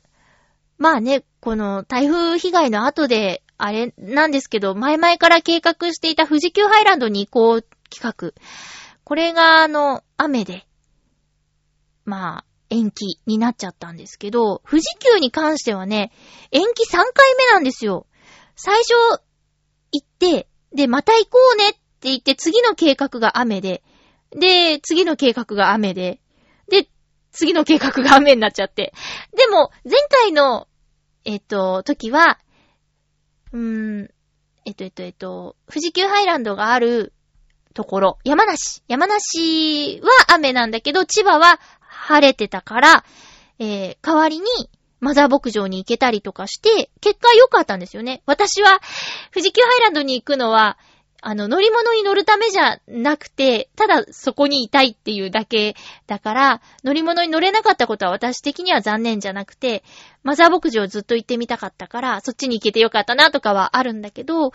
[0.78, 8.34] まあね、この台風被害の後で、あれなんですけど、前々から計画していた富士急ハイランドに行こう企画。
[9.04, 10.65] これが、あの、雨で、
[12.06, 16.12] まあ、延期になっちゃったんですけど、富士急に関してはね、
[16.52, 18.06] 延期3回目なんですよ。
[18.62, 19.22] 最初、
[19.93, 23.82] 行って、で、また行こうねって言って、次の計画が雨で、
[24.32, 26.19] で、次の計画が雨で、
[26.69, 26.89] で、
[27.32, 28.93] 次の計画が雨になっちゃって。
[29.34, 30.67] でも、前回の、
[31.24, 32.38] えっと、時は、
[33.54, 34.10] うーん、
[34.65, 37.13] えっと、えっと、えっと、富士急ハイランドがある
[37.74, 38.84] ところ、山梨。
[38.89, 43.06] 山梨は雨なんだけど、千葉は晴れてたから、
[43.58, 44.45] えー、代わりに、
[44.99, 48.21] マザー牧場に行けたりとかして、結果良かったんですよね。
[48.25, 48.79] 私は、
[49.33, 50.77] 富士急ハイランドに行くのは、
[51.21, 55.75] あの、乗り物に乗るためじゃなくて、ただそこにいたいっていうだけ
[56.07, 59.83] だから、乗り物に乗れなかったことは私的には残念じゃなくて、
[60.23, 64.51] マザー牧場ずっと行ってみたかったから、そっちに行けてよかったなとかはあるんだけど、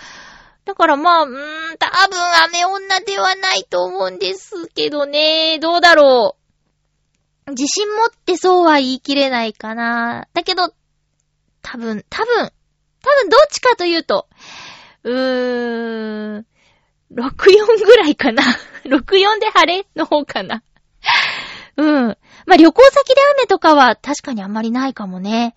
[0.64, 6.43] だからまあ、うーん、多分雨女ではないと思うんですけどね、どうだろう。
[7.48, 10.28] 自信持ってそうは言い切れないかな。
[10.32, 10.72] だけど、
[11.62, 12.52] 多分、多分、
[13.02, 14.28] 多分どっちかというと、
[15.02, 16.46] うーん、
[17.12, 18.42] 64ぐらいかな。
[18.84, 20.62] 64で晴れの方かな。
[21.76, 22.18] うん。
[22.46, 25.54] まあ、旅行先で雨とかは確かにあんまりないかもね。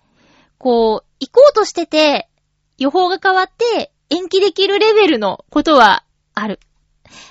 [0.58, 2.28] こう、行こうとしてて、
[2.76, 6.60] 予報が変わって延期できるレベルのことはある。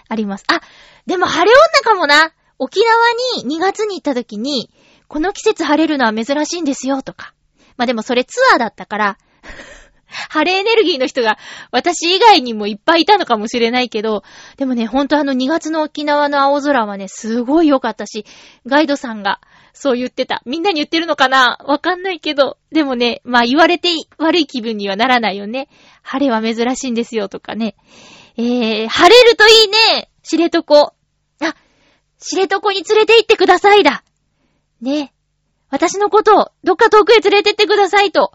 [0.09, 0.45] あります。
[0.47, 0.61] あ、
[1.05, 2.33] でも晴れ女かもな。
[2.59, 4.69] 沖縄に2月に行った時に、
[5.07, 7.33] この季節晴れるのは珍しいんですよとか。
[7.77, 9.17] まあ、でもそれツアーだったから、
[10.29, 11.37] 晴れエネルギーの人が
[11.71, 14.23] 私以外にもいっぱいいたのかもしれないけど、
[14.57, 18.25] でもね、ほんとあの2月の沖縄の青空はね、すごい良かったし、
[18.65, 19.41] ガイドさんが
[19.73, 20.41] そう言ってた。
[20.45, 21.59] みんなに言ってるのかな？
[21.65, 22.57] わかんないけど。
[22.71, 25.69] でもね、まあ言われて悪い気分にはならないよね。
[26.01, 27.75] 晴れは珍しいんですよとかね。
[28.37, 30.93] えー、晴れるといいね知床。
[32.19, 34.03] 知床に連れて行ってくださいだ。
[34.82, 35.13] ね。
[35.69, 38.34] 私のことをどっか遠くへ連れてってくださいと。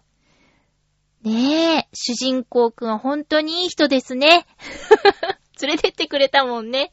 [1.23, 4.47] ねえ、主人公くんは本当にいい人ですね。
[5.61, 6.93] 連れてってくれたもんね。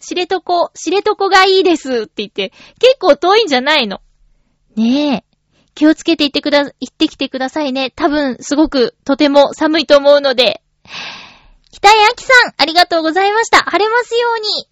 [0.00, 4.00] 知床、知床がいいですって言って、結構遠いんじゃないの。
[4.76, 5.24] ねえ。
[5.74, 7.90] 気をつけて行ってくだ、行ってきてくださいね。
[7.90, 10.62] 多分、すごく、とても寒いと思うので。
[11.72, 13.58] 北井明さん、ありがとうございました。
[13.58, 14.69] 晴れますように。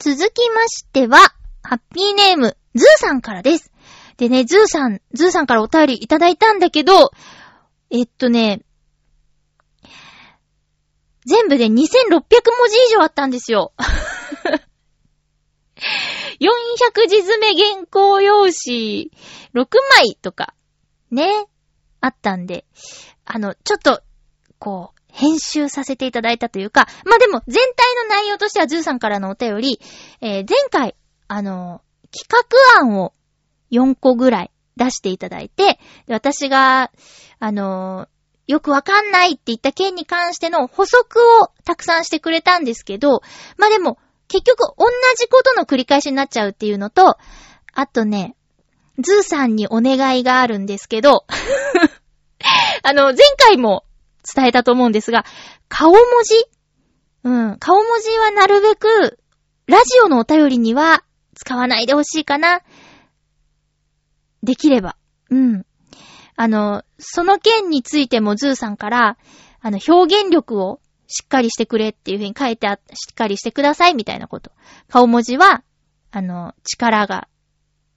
[0.00, 1.18] 続きましては、
[1.62, 3.70] ハッピーネーム、ズーさんからです。
[4.16, 7.10] でね、ズーさん、ズーさんからお便りいただいたんだけど、
[7.90, 8.62] えっとね、
[11.26, 11.84] 全部で2600文字
[12.88, 13.74] 以上あったんですよ。
[15.76, 19.10] 400字詰め原稿用紙
[19.54, 20.54] 6枚とか、
[21.10, 21.30] ね、
[22.00, 22.64] あったんで、
[23.26, 24.02] あの、ちょっと、
[24.58, 29.80] こう、編集させていただいたというか、まあ、でも全体の内容としてはズーさんからのお便り、
[30.20, 30.96] えー前回、
[31.28, 33.12] あの、企画案を
[33.70, 36.90] 4個ぐらい出していただいて、私が、
[37.38, 38.08] あの
[38.46, 43.22] よくわかんないって言った件に関しての補足をたくさんしてくれたんですけど、
[43.56, 47.16] まあ、でも、結局同じことの繰り返しになっちゃうっていうのと、
[47.72, 48.34] あとね、
[48.98, 51.26] ズーさんにお願いがあるんですけど、
[52.82, 53.84] あの、前回も
[54.34, 55.24] 伝えたと思うんですが、
[55.68, 56.34] 顔文字？
[57.22, 59.18] うん、顔文字はなるべく、
[59.66, 62.62] ラジオのお便りには使わないでほしいかな。
[64.42, 64.96] できれば。
[65.30, 65.66] うん。
[66.36, 69.18] あの、その件についてもズーさんから、
[69.60, 74.50] あの、表現力をしっかりしてくれっていう風に書いてあしっかりしてくださいみたいなこと。
[74.88, 75.62] 顔文字は、
[76.10, 77.28] あの、力が、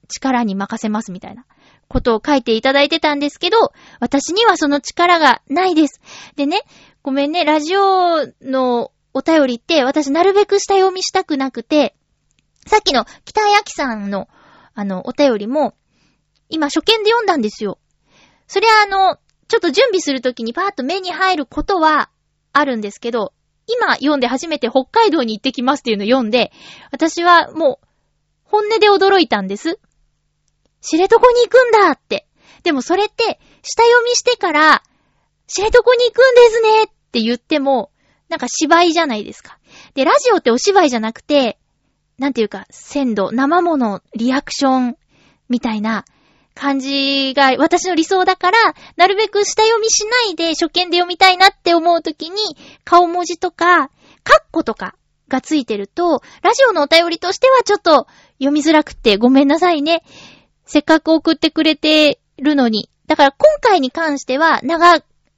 [0.10, 1.46] 力に任せますみたいな
[1.94, 3.58] ことを書いていただいてたんですけど、
[4.00, 6.02] 私にはその力がないです。
[6.36, 6.64] でね、
[7.04, 11.96] ごめんね、ラジオのお便りって私なるべく下読みしたくなくて、
[12.66, 14.28] さっきの北谷明さんの、
[14.74, 15.76] あの、お便りも、
[16.50, 17.78] 今初見で読んだんですよ。
[18.48, 22.10] そりゃあの、ちょっと準備するときにパーッと目に入ることは
[22.54, 23.34] あるんですけど、
[23.68, 26.52] 今読んで初めて北海道に行ってきますっていうのを読んで、
[26.92, 27.88] 私はもう、
[28.44, 29.80] 本音で驚いたんです。
[30.84, 32.28] 知床に行くんだって。
[32.64, 34.84] でもそれって、下読みしてから、
[35.48, 37.90] 知床に行くんですねって言っても、
[38.30, 39.58] なんか芝居じゃないですか。
[39.96, 41.58] で、ラジオってお芝居じゃなくて、
[42.20, 44.98] なんていうか、鮮度、生もの、リアクション、
[45.50, 46.06] みたいな
[46.56, 48.58] 感じが私の理想だから、
[48.96, 52.38] なるべく下読みしないで初見で読みたいなって思うときに、
[52.84, 53.90] 顔文字とか、
[54.24, 54.96] カッコとか
[55.28, 60.04] がついてると、ラジオのお便りとしてはちょっと読みづらくてごめんなさいね。
[60.66, 62.90] せっかく送ってくれてるのに。
[63.08, 64.96] だから今回に関しては長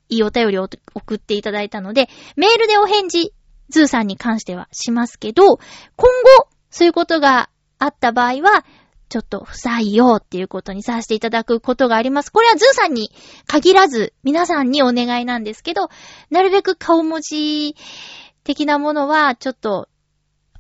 [0.09, 3.33] いお便りを送っていただいたので、メールでお返事、
[3.69, 5.57] ズーさんに関してはしますけど、
[5.95, 6.09] 今
[6.39, 8.65] 後、そういうことがあった場合は、
[9.07, 12.31] ちょっと不採用っていうことにさせていただくことがあります。
[12.31, 13.11] これはズーさんに
[13.47, 15.89] 限らず、皆さんにお願いなんですけど、
[16.29, 17.75] なるべく顔文字
[18.43, 19.89] 的なものは、ちょっと、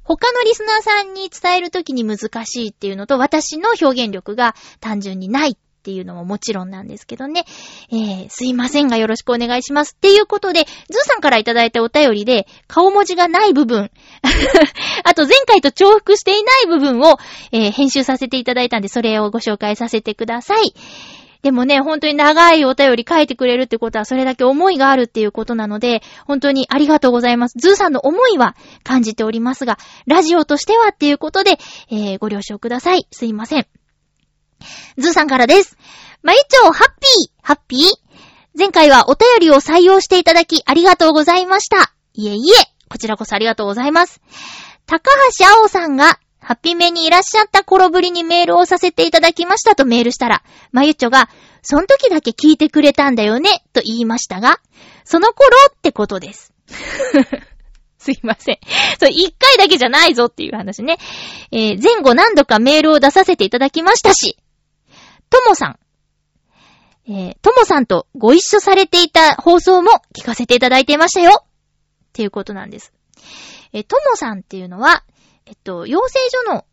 [0.05, 7.43] 他のリスナーさんに伝えるときに難しいっていうのと、私の表現力が単純にないっていうのももちろんなんですけどね。
[7.91, 9.93] えー、すいませんがよろしくお願いします。
[9.95, 13.91] っていうことで、ズーさんからいただいたお便りで、顔文字がない部分、
[15.03, 17.17] あと前回と重複していない部分を、
[17.51, 20.73] えー、編集させていただいたんで、それをご紹介させてください。
[21.45, 27.53] でもね、本当に長いお便り書いてくれるってことは、それだけ思いがあるっていうことなので、本当にありがとうございます。
[27.59, 29.77] ズーさんの思いは感じておりますが、
[30.07, 31.59] ラジオとしてはっていうことで、
[31.91, 33.05] えー、ご了承ください。
[33.11, 33.67] すいません。
[34.97, 35.77] ズーさんからです。
[36.23, 37.79] まゆちょ、ハッピー、ハッピー
[38.57, 41.93] 前回はお便りを採用していただき、ありがとうございました。
[42.15, 44.19] いえいえ、こちらこそありがとうございます。
[44.87, 51.27] 高橋青さんが、ハッピーメにいらっしゃった頃ぶりにメールをさせていただきましたとメールしたら、まゆちょが、
[51.63, 54.59] その時だけ聞いてくれたんだよね、と言いましたが、
[55.05, 56.53] その頃ってことです。
[57.97, 58.59] すいません。
[58.99, 60.99] そう、一回だけじゃないぞっていう話ね。
[61.51, 64.37] えー、前後何度かメールを出させていただきましたし、
[65.31, 65.79] ともさん。
[67.07, 71.43] えー、ともさんとご一緒されていた放送も聞かせていただいていましたよ。
[71.43, 71.47] っ
[72.13, 72.93] ていうことなんです。
[73.73, 75.03] えー、ともさんっていうのは、
[75.45, 76.65] えっと、養成所の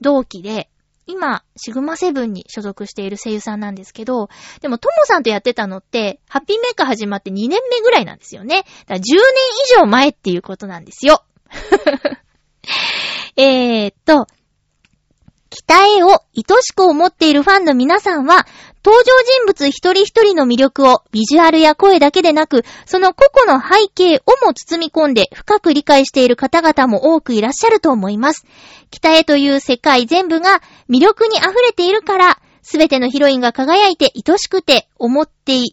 [0.00, 0.70] 同期で、
[1.06, 4.28] 今、シグマセブンに所属している声優さんなんですけど、
[4.60, 8.58] でも、ともさんとやってたのって、ハッピーメーカー始まって2年目ぐらいなんですよね。
[8.58, 11.24] だから10年以上前っていうことなんですよ。
[13.36, 14.26] えーっと、
[15.50, 18.46] 北絵を愛しく思っているファンの皆さんは、
[18.84, 28.46] 登場人物一人一人の魅力をビジュアルや声だけでなく、その個々の背景をも包み込んで深く理解している方々も多くいらっしゃると思います。
[28.90, 35.66] 北へという世界全部が魅力に溢れているから、すべてのヒロインが輝いて愛しくて思って愛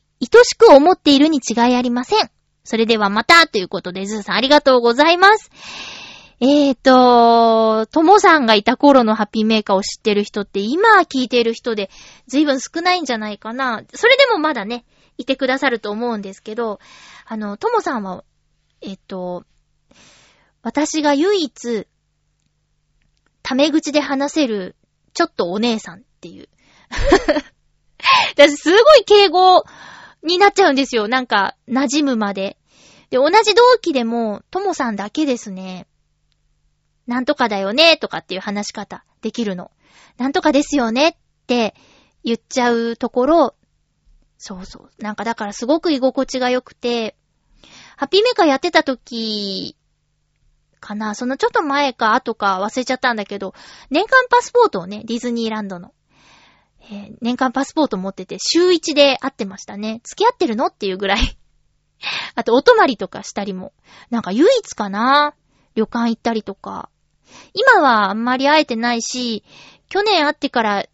[0.43, 2.29] しく思っているに違いありません。
[2.63, 5.51] それではまたということで、ズーさんありがとうございます。
[6.41, 11.89] えーと、ともさんがいた頃のハッピーメーカーを知ってる人って今聞いてる人で
[12.28, 13.84] 随分少ないんじゃないかな。
[13.93, 14.86] それでもまだね、
[15.17, 16.80] いてくださると思うんですけど、
[17.26, 18.26] あの、ともさんは、
[18.82, 19.45] えっと、
[20.62, 21.88] 私が唯一、
[23.41, 24.76] タメ口で話せる、
[25.13, 26.50] ちょっとお姉さんっていう。
[28.36, 29.63] 私すごい敬語
[30.21, 31.08] になっちゃうんですよ。
[31.08, 32.58] なんか、馴染むまで。
[33.10, 35.88] で、同じ同期でも、ともさんだけですね。
[37.07, 39.71] なんとかだよね、とかっていう話し方できるの。
[40.17, 41.15] なんとかですよねっ
[41.47, 41.75] て
[42.23, 43.55] 言っちゃうところ、
[44.37, 45.03] そうそう。
[45.03, 47.15] なんかだからすごく居心地が良くて、
[47.97, 49.77] ハッピーメーカーやってた時
[50.79, 53.53] かな、そのちょっと前か後か忘れちゃったんだけど、
[53.89, 55.93] 年間パスポートをね、ディズニーランドの、
[56.81, 60.01] えー、年間パスポート持ってて、週1で会ってましたね。
[60.03, 61.37] 付き合ってるのっていうぐらい
[62.35, 63.73] あと、お泊まりとかしたりも。
[64.09, 65.33] なんか唯一かな
[65.75, 66.89] 旅館行ったりとか。
[67.53, 69.43] 今はあんまり会えてないし、
[69.89, 70.85] 去年会ってから、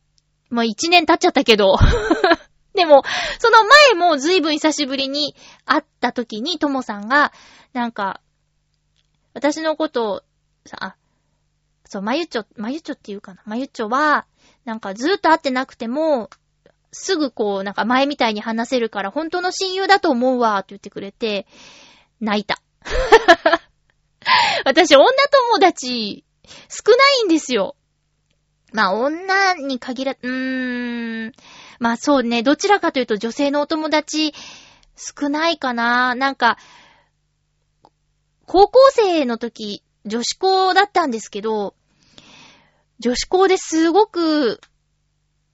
[0.50, 1.78] まあ、一年経っちゃったけど。
[2.74, 3.04] でも、
[3.40, 7.34] その前も随分久しぶりに会った時に、ともさんが、
[7.74, 8.22] なんか、
[9.34, 10.22] 私のことを、
[10.66, 10.96] さ、あ、
[11.86, 13.42] そう、まゆちょ、まゆちょっていうかな。
[13.46, 14.26] まゆちょは、
[14.64, 16.30] なんかずっと会ってなくても、
[16.92, 21.48] すぐこう、なんか前みたいに話せるから、本当の親友だと思うわ、って言ってくれて、
[22.20, 22.62] 泣いた。
[24.66, 26.24] 私、女友達、
[26.70, 27.76] 少ないんですよ。
[28.74, 31.34] まあ、女に限ら、うーん。
[31.80, 34.34] まあそうね、どちらかというと女性のお友達
[34.96, 36.16] 少ないかな。
[36.16, 36.58] なんか、
[38.46, 41.76] 高校生の時、女子校だったんですけど、
[43.00, 44.62] 女子校ですごく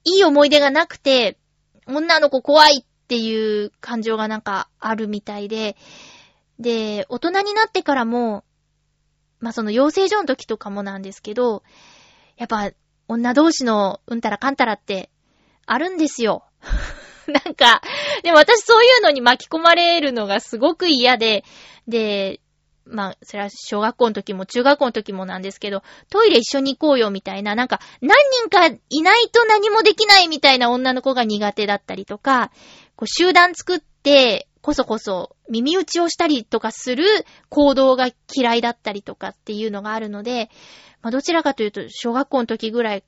[0.04, 1.38] いい思い出がなくて、
[1.86, 5.76] 女の子怖いっていう感情がなんかあるみたいで、
[6.58, 8.44] で、大人になってからも、
[9.40, 11.62] まあ、その養成所の時とかもなんですけど、
[12.36, 12.70] やっぱ、
[13.08, 15.10] 女同士のうんたらかんたらって
[15.66, 16.44] あるんですよ。
[17.26, 17.82] なんか、
[18.22, 21.44] でも私そういうのに巻き込まれるのがすごく嫌で、
[21.86, 22.40] で、
[22.90, 32.50] まあ、それは小学校の時も中学校の時もなんですけど、トイレ一緒に行こうよみたいな、なんか、何人かいないと何もできないみたいな女の子が苦手だったりとか、
[32.96, 37.04] こう集団作って、こそこそ耳打ちをしたりとかする
[37.48, 40.50] 行動が嫌いだったりとかっていうのがあるので、
[41.02, 43.04] まあ、どちらかというと、小学校の時ぐらい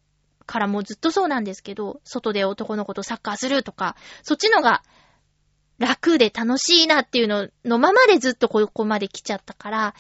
[0.47, 4.83] からもうずっとそうなんですけど、外で男の子とサッカーするとか、そっちのが
[5.79, 9.95] 楽で楽しいなっていうののままでずっとここまで来ちゃったから、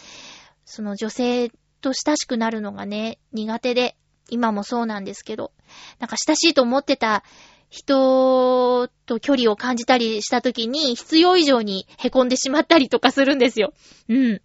[0.64, 3.96] その女性と親しくなるのがね、苦手で、
[4.28, 5.52] 今もそうなんですけど、
[5.98, 7.24] なんか親しいと思ってた
[7.70, 13.72] 人と距離を感じたりした時に必要以上に凹んでしまったりとかするんですよ。
[14.08, 14.42] うん。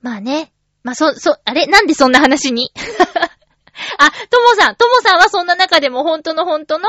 [0.00, 0.52] まあね。
[0.84, 1.66] まあそ、そ、あれ？
[1.66, 2.72] なんでそんな話に？
[3.98, 6.88] あ、ともさん、ともさんはそんな中でも本当の本当の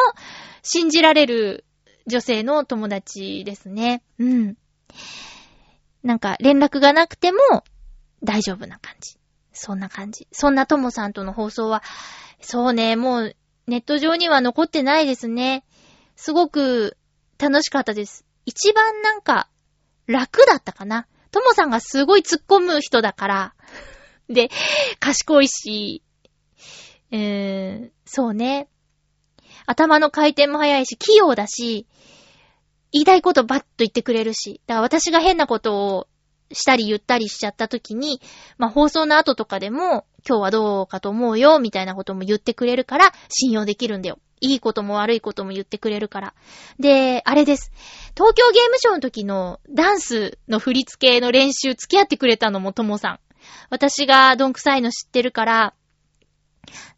[0.62, 1.66] 信じられる
[2.06, 4.04] 女性の友達ですね。
[4.20, 4.58] うん。
[6.04, 7.40] なんか連絡がなくても
[8.24, 9.18] 大丈夫な感じ。
[9.54, 10.28] そんな感じ。
[10.32, 11.84] そんなともさんとの放送は、
[12.42, 13.36] そうね、もう
[13.68, 15.64] ネット上には残ってないですね。
[16.16, 16.98] すごく
[17.40, 18.26] 楽しかったです。
[18.46, 19.50] 一番なんか
[20.08, 21.08] 楽だったかな。
[21.32, 23.56] ともさんがすごい突っ込む人だから。
[24.30, 24.50] で、
[25.00, 26.04] 賢いし、
[27.12, 28.68] えーん、そうね。
[29.66, 31.88] 頭の回転も早いし、器用だし、
[32.92, 34.62] 言いたいことバッと言ってくれるし。
[34.68, 36.08] だから私が変なことを
[36.52, 38.22] したり言ったりしちゃった時に、
[38.58, 44.20] まあ放送の後とかでも、今日はどうかと思うよ、みたいなことも言ってくれるから、信用できるんだよ。
[44.42, 46.34] いいことも悪いことも言ってくれるから。
[46.80, 47.72] で、あれです。
[48.16, 53.20] 東京ゲームショーの時のダンスの振り付けの練習付き合ってくれたのもともさん。
[53.70, 55.74] 私がどんくさいの知ってるから、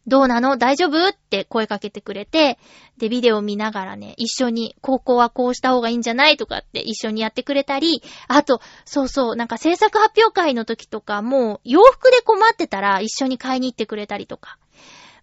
[0.06, 0.56] どうなの？
[0.56, 1.08] 大丈夫？
[1.08, 2.58] って声かけてくれて、
[2.98, 6.36] で、ビデオ見ながらね、一緒に、高校はこうした方がいいんじゃない？
[6.36, 14.58] とかって一緒にやってくれたり、あと、そうそう、なんか制作発表会の時とかもう、洋服で困ってたら一緒に買いに行ってくれたりとか。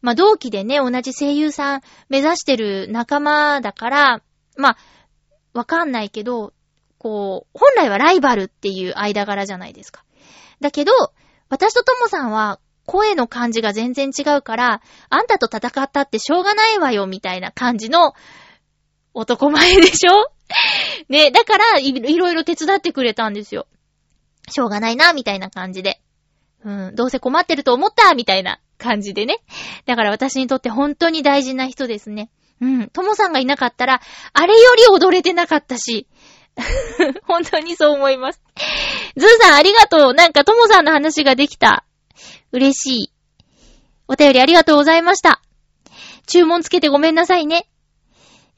[0.01, 4.21] まあ、同期でね、同じ声優さん目指してる仲間だから、
[4.57, 4.77] まあ、
[5.53, 6.51] わかんないけど、
[6.97, 10.03] こう、本来はライバルっていう間柄じゃないですか。
[10.59, 10.91] だけど、
[11.49, 18.13] 私とともさんは声の感じが全然違うから、あんたと戦ったってしょうがないわよ、みたいな感じの
[19.13, 20.31] 男前でしょ？
[21.09, 23.67] ね、だからい、いろいろ手伝ってくれたんですよ。
[24.49, 26.01] しょうがないな、みたいな感じで。
[26.65, 29.37] うん、どうせ困ってると思った、みたいな感じでね。
[29.85, 32.29] だから私にとって本当に大事な人ですね。
[32.61, 34.01] うん、ともさんがいなかったら、
[34.33, 36.07] あれより踊れてなかったし、
[37.25, 38.41] 本当にそう思います。
[39.17, 40.13] ズーさんありがとう。
[40.13, 41.85] なんかともさんの話ができた。
[42.53, 43.11] 嬉しい。
[44.07, 45.41] お便りありがとうございました。
[46.27, 47.67] 注文つけてごめんなさいね。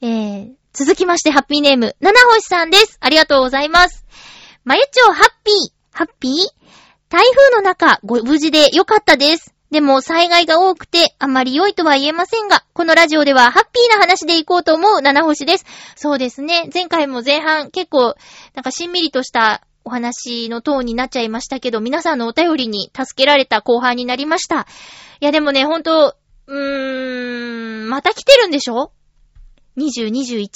[0.02, 2.98] えー、続きましてハッピーネーム、七星さんです。
[3.00, 4.04] ありがとうございます。
[4.64, 5.54] まゆちょハッピー、
[5.92, 6.32] ハッピー？
[7.08, 9.54] 台風の中、ご無事でよかったです。
[9.70, 15.64] でも災害が多くてあまり良いとは言えませんが、このラジオではハッピーな話でいこうと思う七星です。
[15.96, 16.68] そうですね。
[16.72, 18.14] 前回も前半結構
[18.54, 24.66] なんかしんみりとしたお話のトーンになっちゃいましたけど、皆さんのお便りに助けられた後半になりました。
[25.20, 26.16] いやでもね、ほんと、
[26.48, 28.90] うーん、また来てるんでしょ
[29.78, 30.48] ?20、21?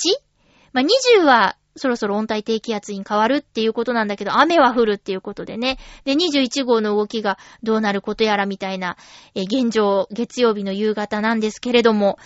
[0.73, 5.79] まあ、20はそろそろ温帯低気圧に変わるっていうことなんだけど、雨は降るっていうことでね。
[6.05, 8.97] で、21号の動きがどうなることやらみたいな、
[9.37, 12.19] え現状、月曜日の夕方なんですけれども、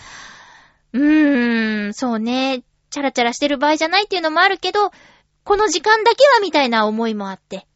[0.93, 4.91] うーん、そうね、チャラチャラしてる場合じゃないっていうのもあるけど、
[5.45, 7.67] この時間だけはみたいな思いもあって、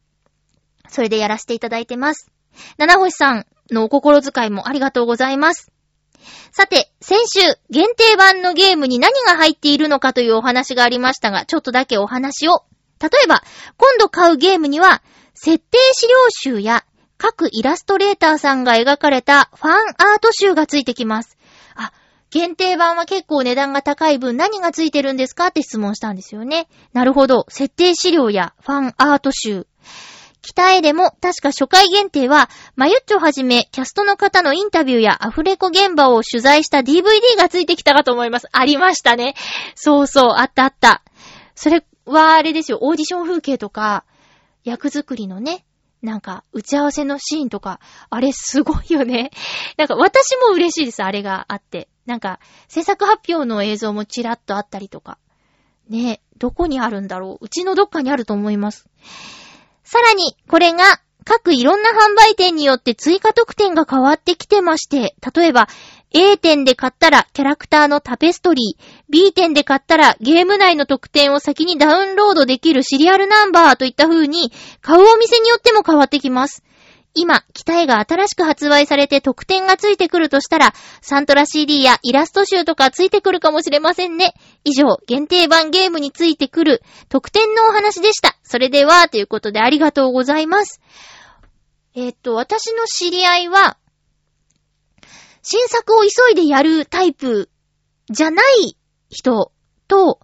[0.90, 2.32] それでやらせていただいてます。
[2.78, 5.72] 七星さんのお心遣いもありがとうございます。
[6.52, 7.40] さて、先週、
[7.70, 12.64] 限定版のゲームに何が入っているのかというお話がありましたが、ちょっとだけお話を。
[13.00, 13.44] 例えば、
[13.78, 15.02] 今度買うゲームには、
[15.36, 16.84] 設定資料集や
[17.18, 21.38] 各イラストレーターさんが描かれたファンアート集がついてきます。
[22.32, 26.68] 限定版は結構値段が高い分何がついてるんですかって質問したんですよね。
[26.94, 27.46] なるほど。
[27.50, 29.66] 設定資料やファンアート集。
[30.42, 37.04] 北へでも確か初回限定は、まゆっちょはじめキャストの方のインタビューやアフレコ現場を取材した DVD
[37.38, 38.48] がついてきたかと思います。
[38.52, 39.36] ありましたね。
[39.76, 41.04] そうそう、あったあった。
[41.56, 44.06] それはあれですよ、オーディション風景とか、
[44.64, 45.66] 役作りのね、
[46.02, 47.80] なんか、打ち合わせのシーンとか、
[48.10, 49.32] あれすごいよね。
[49.78, 51.90] なんか私も嬉しいです、あれがあって。
[52.06, 55.18] なんか、制作発表の映像もちらっとあったりとか。
[55.90, 58.88] ねえどこにあるんだろううちのどっかにあると思います。
[59.84, 65.68] さらに、これが、各いろんな販売店によって追加特典が変わってきてまして、例えば、
[66.12, 74.52] A 店で買ったらキャラクターのタペストリー、B 店で買ったらゲーム内の特典を先にダウンロードできるシリアルナンバーといった風に、
[74.82, 76.64] 買うお店によっても変わってきます。
[77.14, 84.34] 今、機体が新しく発売されて特典がついてくるとしたら、サントラ CD やイラスト集とかついてくるかもしれませんね。
[84.64, 88.38] 以上、限定版ゲームについてくる特典のお話でした。
[88.44, 90.82] それでは、ということでありがとうございます。
[91.96, 93.78] えーっと、私の知り合いは、
[95.42, 97.50] 新作を急いでやるタイプ
[98.10, 98.78] じゃない
[99.10, 99.52] 人
[99.88, 100.20] と、も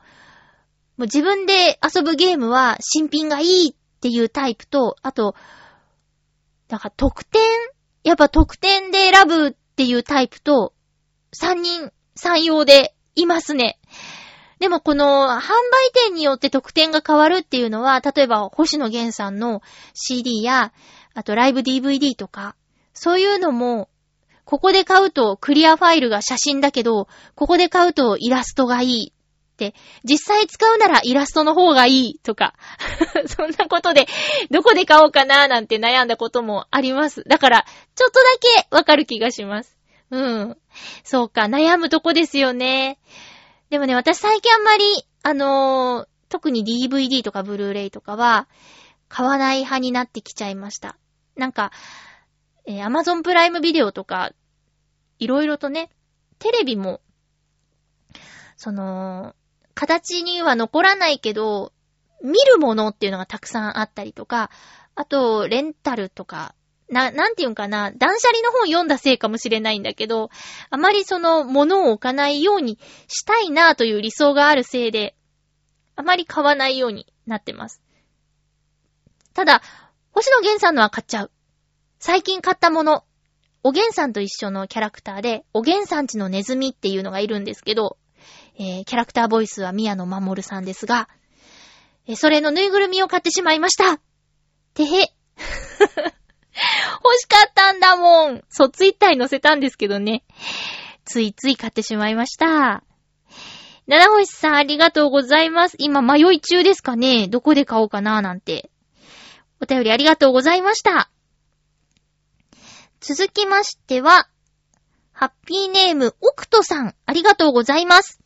[0.99, 5.35] う自分で遊ぶゲームは新品がいいっていうタイプと、あと、
[6.67, 7.41] だから特典
[8.05, 10.73] やっぱ特典で選ぶっていうタイプと、
[11.33, 13.79] 三人三様でいますね。
[14.59, 19.63] でもこの販売店によって特典が変わるっていうのは、例えば星野源さんの
[19.95, 20.71] CD や、
[21.15, 22.55] あとライブ DVD とか、
[22.93, 23.89] そういうのも、
[24.45, 29.13] ここで買うとクリアファイルが写真だけど、ここで買うとイラストがいい
[29.55, 29.73] って、
[30.03, 32.53] 実際使うならイラストの方がいいとか、
[33.27, 34.07] そんなことで、
[34.51, 37.23] どこで買おうかななんて悩んだこともあります。
[37.27, 37.65] だから、
[37.95, 38.25] ちょっとだ
[38.61, 39.77] けわかる気がします。
[40.11, 40.57] うん。
[41.03, 42.99] そうか、悩むとこですよね。
[43.69, 44.85] でもね、私最近あんまり、
[45.23, 48.47] あのー特に DVD とかブルーレイとかは、
[49.07, 50.97] 買わない派になってきちゃいました。
[51.37, 51.71] なんか、
[52.67, 54.31] えー Amazon プライムビデオとか、
[55.19, 55.89] いろいろとね、
[56.39, 57.01] テレビも、
[58.57, 59.35] その、
[59.73, 61.73] 形には残らないけど、
[62.23, 64.49] 見るものっていうのがたくさんあったりとか、
[64.95, 66.55] あと、レンタルとか、
[66.89, 70.29] な、なんていうんかな、断捨離の本読んだせいかもしれないんだけど、
[70.69, 75.15] あまりその、物を置かないようにしたいなという理想があるせいで、
[75.95, 77.81] あまり買わないようになってます。
[79.33, 79.61] ただ、
[80.11, 81.31] 星野源さんのは買っちゃう。
[82.05, 83.03] 最近買ったもの、
[83.63, 87.97] おげんさんと一緒のキャラクターで、おげんさんちのネズミっていうのがいるんですけど、
[88.59, 91.09] えーキャラクターボイスは宮野守さんですが、
[92.05, 93.99] えーそれのぬいぐるみを買ってしまいました。
[94.75, 94.87] てへ。
[95.01, 95.09] 欲
[97.17, 98.43] しかったんだもん。
[98.49, 100.23] そう、ツイッターに載せたんですけどね。
[101.05, 102.83] ついつい買ってしまいました。
[103.87, 105.75] 七星さんありがとうございます。
[105.79, 108.69] 今迷い中ですかねどこで買おうかななんて。
[109.59, 111.09] お便りありがとうございました。
[113.07, 114.27] 続きましては、
[115.11, 118.19] ハッピーネーム、オクトさん、ありがとうございます。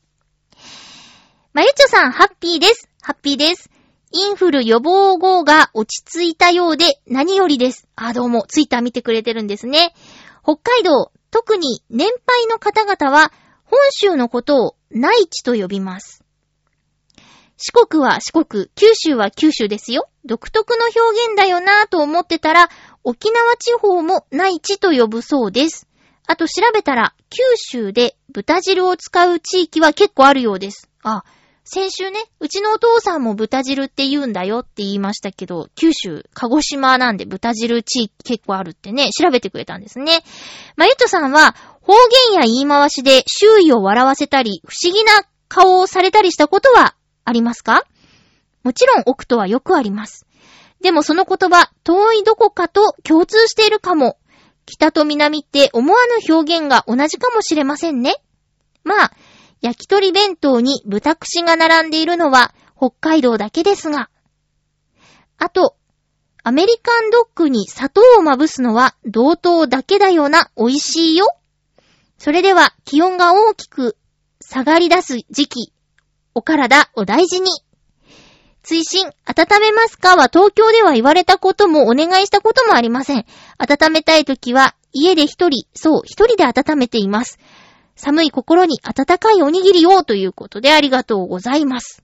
[1.51, 2.89] まゆちょさん、ハッピーです。
[3.01, 3.69] ハッピーです。
[4.13, 7.89] インフル予防号が落ち着いたようで何よりです。
[7.97, 9.93] あ、どうも、ツイッター見てくれてるんですね。
[10.43, 13.34] 北海道、特に年配の方々は、
[13.65, 16.23] 本州のことを内地と呼びます。
[17.61, 20.07] 四国は四国、九州は九州ですよ。
[20.23, 22.69] 独特の表現だよなぁと思ってたら、
[23.03, 25.87] 沖縄地方も内地と呼ぶそうです。
[26.27, 30.89] あと調べたら、九州で豚汁を使う地域は結構あるようです。
[31.03, 31.23] あ、
[31.63, 40.23] 先週ね、うちのお父さんも豚汁って言うんだよって言いましたけど、九州、鹿児島なんで豚汁地域結構あるってね、調べてくれたんですね。
[40.75, 41.93] まゆとさんは、方
[42.31, 46.95] 言や言い回しで周囲を笑わせたり、不思議な顔をされたりしたことは
[47.25, 47.85] ありますか？
[48.63, 50.27] もちろん、奥とはよくあります。
[50.82, 54.17] でもその言葉、遠いどこかと共通しているかも。
[54.65, 58.15] 北と南って思わぬ表現が同じかもしれませんね。
[58.84, 59.11] まあ、
[59.61, 64.09] 焼き鳥弁当に豚串が並んでいるのは北海道だけですが。
[65.38, 65.75] あと、
[66.43, 71.36] アメリカンドッグに砂糖をまぶすのは同等だけだよな、美味しいよ。
[72.17, 73.97] それでは気温が大きく
[74.39, 75.73] 下がり出す時期、
[76.34, 77.49] お体お大事に。
[78.64, 83.26] 追伸、温めますかは東京では言われたこともお願いしたこともありません。
[83.57, 87.39] 温めたいときは家で一人、そう、一人で温めています。
[87.95, 92.03] 寒い心に温かいおにぎりをということでありがとうございます。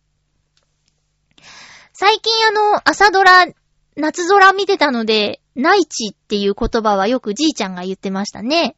[1.93, 3.47] 最近あの、朝ドラ、
[3.95, 8.75] 夏空見てたので、内地っていう言葉はよくじいちゃんが言ってましたね。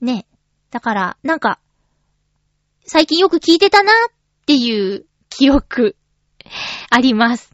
[0.00, 0.26] ね。
[0.70, 1.60] だから、なんか、
[2.84, 4.12] 最近よく聞いてたなっ
[4.46, 5.96] ていう記憶、
[6.90, 7.50] あります。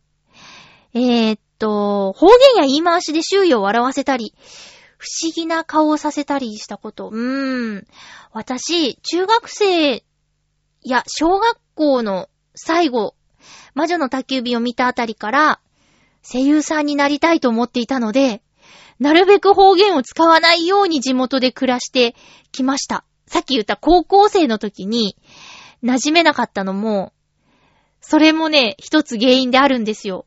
[0.94, 4.34] えー、っと、方言や言い回しで周囲を笑わせたり、
[4.96, 7.08] 不思議な顔をさせたりしたこと。
[7.08, 7.86] うーん。
[8.32, 10.04] 私、中学生
[10.82, 13.14] や小学校の最後、
[13.74, 15.60] 魔女の宅急便を見たあたりから、
[16.22, 18.42] 声優さんになりたいと思っていたので、
[18.98, 22.14] なるべく方言を使わないように地元で暮らして
[22.52, 23.04] きました。
[23.26, 25.16] さっき言った高校生の時に
[25.82, 27.14] 馴染めなかったのも、
[28.00, 30.26] それもね、一つ原因であるんですよ。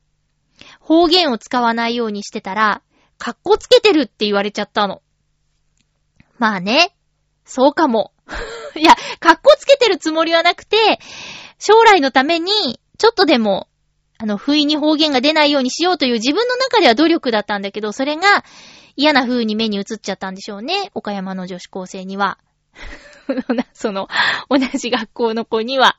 [0.80, 2.82] 方言を使わないようにしてたら、
[3.18, 5.02] かっこつけてるって言われちゃったの。
[6.38, 6.96] まあね。
[7.46, 8.12] そうかも。
[8.76, 11.00] いや、格好つけてるつもりはなくて、
[11.60, 13.68] 将来のために、ちょっとでも、
[14.18, 18.44] あの、不意に方言が出ないようにしようという自分の中では努力だったんだけど、それが
[18.96, 20.92] 嫌な風に目に映っちゃったんでしょうね。
[20.94, 22.38] 岡山の女子高生には。
[23.74, 24.08] その、
[24.50, 25.98] 同じ学校の子には。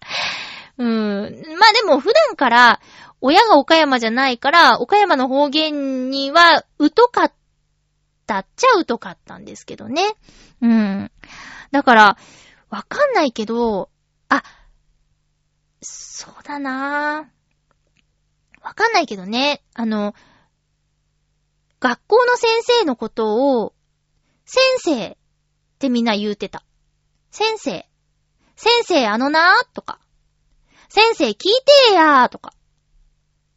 [0.78, 1.22] うん。
[1.22, 2.80] まあでも普段から
[3.20, 7.32] 親が岡山じゃないから、岡山の方言には疎かっ
[8.26, 10.02] たっちゃ疎かったんですけどね。
[10.60, 11.10] うん。
[11.70, 12.18] だから、
[12.68, 13.88] わかんないけど、
[14.28, 14.42] あ、
[15.80, 18.64] そうだなぁ。
[18.64, 19.62] わかんないけどね。
[19.74, 20.14] あの、
[21.80, 23.74] 学校の先生のことを、
[24.44, 25.16] 先生っ
[25.78, 26.64] てみんな言うてた。
[27.30, 27.88] 先生。
[28.56, 29.98] 先生あのなーとか。
[30.94, 31.34] 先生聞い
[31.88, 32.52] てやーとか。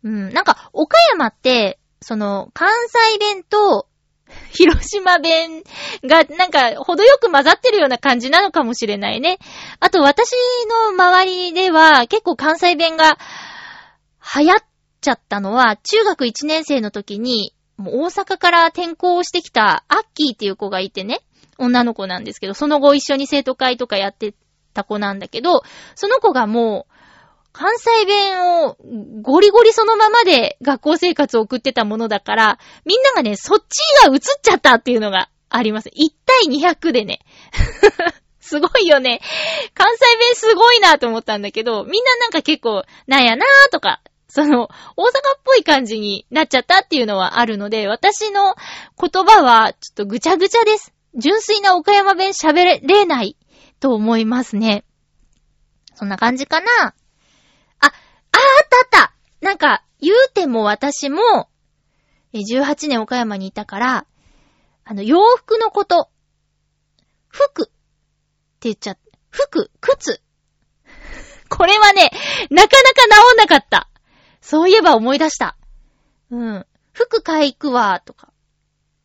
[0.03, 3.87] うん、なんか、岡山って、その、関西弁と、
[4.51, 5.61] 広島弁
[6.03, 9.37] が、なんか、程よく混ざってるような感じなのかもしれないね。
[9.79, 10.31] あと、私
[10.67, 13.19] の周りでは、結構関西弁が、
[14.35, 14.65] 流行っ
[15.01, 21.21] ちゃったのは、中学1年生の時に、もう大阪から転校してきた、アッキーっていう子がいてね。
[21.59, 24.33] 女の子なんですけど、その後一緒に生徒会とかやって
[24.73, 25.61] た子なんだけど、
[25.95, 26.96] その子がもう、
[27.57, 28.77] 関西弁を
[29.23, 35.89] ゴリゴリそのままで学校生活を送ってたものだから、みんながね、そっちが映っちゃったっていうのがあります。
[35.89, 35.91] 1
[36.23, 37.21] 対200でね。
[38.39, 39.21] すごいよね。
[39.73, 48.53] 関西弁すごいなと思ったんだけど、みんななんか結構、なんやなーとか、その、大阪っぽい感じになっちゃったっていうのはあるので、私の
[49.01, 50.93] 言葉はちょっとぐちゃぐちゃです。
[51.15, 53.35] 純粋な岡山弁喋れない
[53.79, 54.85] と思いますね。
[55.95, 56.93] そんな感じかな。
[58.37, 61.49] あ、あ、あったあったなんか、言うても私も、
[62.33, 64.05] 18年岡山にいたから、
[64.83, 66.09] あの、洋服のこと、
[67.29, 67.71] 服って
[68.61, 69.19] 言っちゃった。
[69.29, 70.21] 服、靴。
[71.49, 72.11] これはね、
[72.49, 73.89] なかなか治んなかった。
[74.41, 75.57] そういえば思い出した。
[76.31, 76.65] うん。
[76.93, 78.31] 服買い行くわ、とか。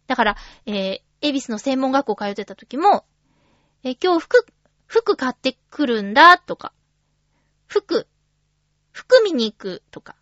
[0.06, 3.04] だから、えー、エビスの専門学校通ってた時も、
[3.84, 4.46] え、今日服、
[4.86, 6.72] 服買ってくるんだ、とか。
[7.66, 8.06] 服、
[8.92, 10.16] 服見に行く、とか。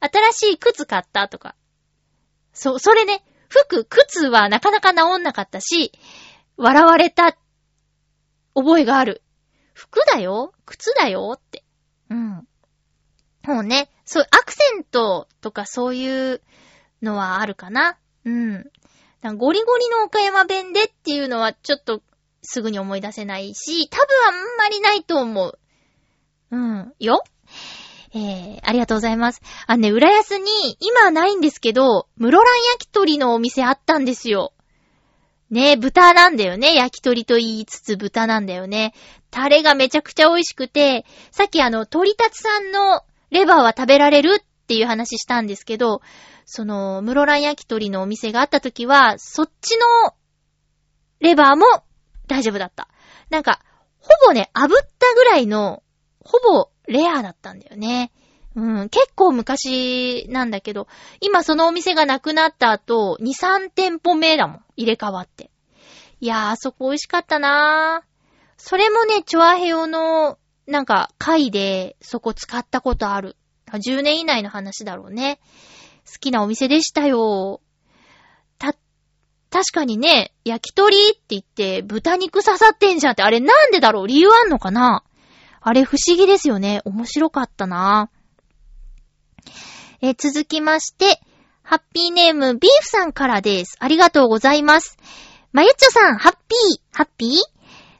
[0.00, 1.54] 新しい靴買った、とか。
[2.52, 5.92] そ、それね、服、靴はなかなか治んなかったし、
[6.56, 7.36] 笑われた
[8.54, 9.22] 覚えがある。
[9.74, 11.64] 服だよ靴だよって。
[12.10, 12.48] うん。
[13.44, 16.42] もうね、そう、アクセントとかそういう
[17.02, 17.98] のはあるかな。
[18.24, 18.70] うん。
[19.22, 22.02] ゴリゴリの岡山弁でっていうのはちょっと
[22.42, 25.58] すぐに思い出せないし、多分あんまりないと思う。
[26.50, 26.92] うん。
[26.98, 27.22] よ
[28.12, 29.40] えー、ありがとうございます。
[29.66, 34.52] あのね、浦安に、今はないんですけど、室蘭焼き鳥のお店あったんですよ。
[35.50, 36.74] ね豚なんだよね。
[36.74, 38.94] 焼き鳥と言いつつ豚なんだよね。
[39.30, 46.02] タレがめちゃくちゃ美味しくて、さっきあの、鳥立さんのレバーは食べられるっていう話したんですけど、
[46.46, 50.14] その、室蘭焼き鳥のお店があった時は、そっちの
[51.20, 51.64] レバーも
[52.26, 52.88] 大丈夫だった。
[53.28, 53.60] なんか、
[54.00, 55.82] ほぼね、炙ったぐらいの、
[56.24, 58.12] ほぼレアだったんだよね。
[58.56, 60.88] うん、結構昔なんだけど、
[61.20, 64.64] 今そのお店がなくなった後、2、3店舗目だもん。
[64.76, 65.50] 入れ替わって。
[66.20, 68.06] いやー、あそこ美味しかったなー。
[68.56, 73.36] それもね、チョアヘヨの、なんか、会で、そこ使ったことある。
[73.72, 75.40] 10年以内の話だろうね。
[76.06, 77.60] 好きなお店でしたよ。
[78.58, 78.74] た、
[79.48, 84.06] 確かにね、焼き鳥って言って豚肉刺さってんじゃんって、あれなんでだろう？
[84.08, 85.04] 理由あんのかな？
[85.60, 86.80] あれ不思議ですよね。
[86.84, 88.10] 面白かったな。
[90.00, 91.20] え続きまして、
[91.62, 93.76] ハッピーネームビーフさんからです。
[93.78, 94.96] ありがとうございます。
[95.52, 97.30] まゆっちょさん、ハッピー、ハッピー？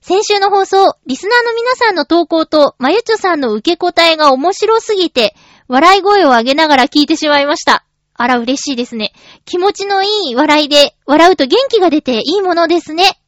[0.00, 5.36] 先週の放送、リスナーの皆さんの投稿と、まゆっちょさんの受け答えが面白すぎて、
[5.68, 7.84] 笑い声を上げながら聞いてしまいました。
[8.14, 9.12] あら、嬉しいですね。
[9.44, 13.20] 気持ちのいい笑いで、笑うと元気が出ていいものですね。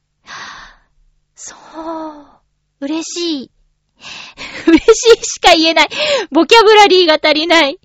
[1.34, 2.26] そう。
[2.80, 3.50] 嬉しい。
[4.66, 5.88] 嬉しいしか言えない。
[6.30, 7.78] ボキャブラリーが足りない。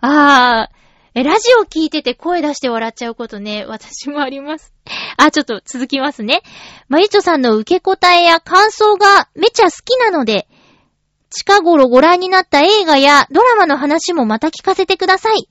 [0.00, 0.78] あー、
[1.14, 4.72] えラジオ聞いてて声出して笑っちゃうことね、私もあります。
[5.16, 6.42] あ、ちょっと続きますね。
[6.88, 10.46] まゆちょさんの受け答えや感想がめちゃ好きなので、
[11.30, 15.48] 近頃ご覧になった映画やドラマの話もまた聞かせてください。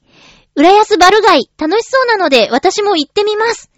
[0.55, 3.69] 浦安バルガイ、楽しそうなので私も行ってみます。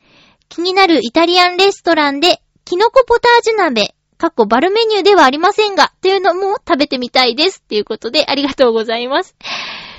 [0.47, 7.61] 気になるイタリアンレストランで、キノコポタージュ鍋、かっこバルメニューではありませんが、というのも食べてみたいです。
[7.63, 9.33] ということで、ありがとうございます。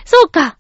[0.04, 0.58] そうか。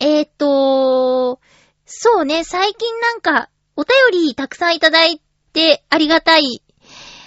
[0.00, 1.38] えーと、
[1.84, 5.20] そうね、最近なんか、お便りたくさんいただい
[5.52, 6.62] てありがたい。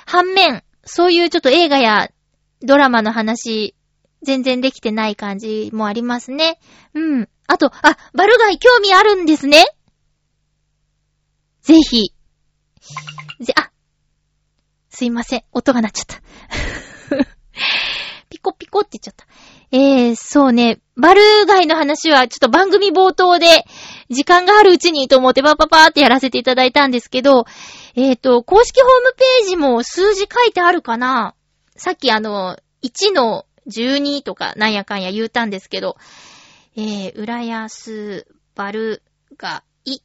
[0.07, 2.09] 反面、そういうちょっと映画や
[2.63, 3.75] ドラマの話、
[4.23, 6.59] 全然できてない感じもありますね。
[6.95, 7.29] うん。
[7.45, 9.63] あと、あ、バルガイ興味あるんですね
[11.61, 12.11] ぜひ。
[13.41, 13.69] ぜ、あ、
[14.95, 15.43] すいません。
[15.51, 16.21] 音が鳴っちゃった。
[18.29, 19.27] ピコピコって言っちゃった。
[19.71, 20.79] えー、そうね。
[20.95, 23.65] バルガイの話はちょっと番組冒頭で
[24.09, 27.45] 時間があるうちにと思ってパパパーってやらせていただいたんですけど、
[27.95, 31.35] えっ、ー、と、公式ホームページも数字書いてあるかな
[31.75, 35.97] さっきあの、1の12とかなんやかんや言うたんですけど、
[36.77, 39.03] えー、浦安、バル
[39.37, 39.99] ガイ。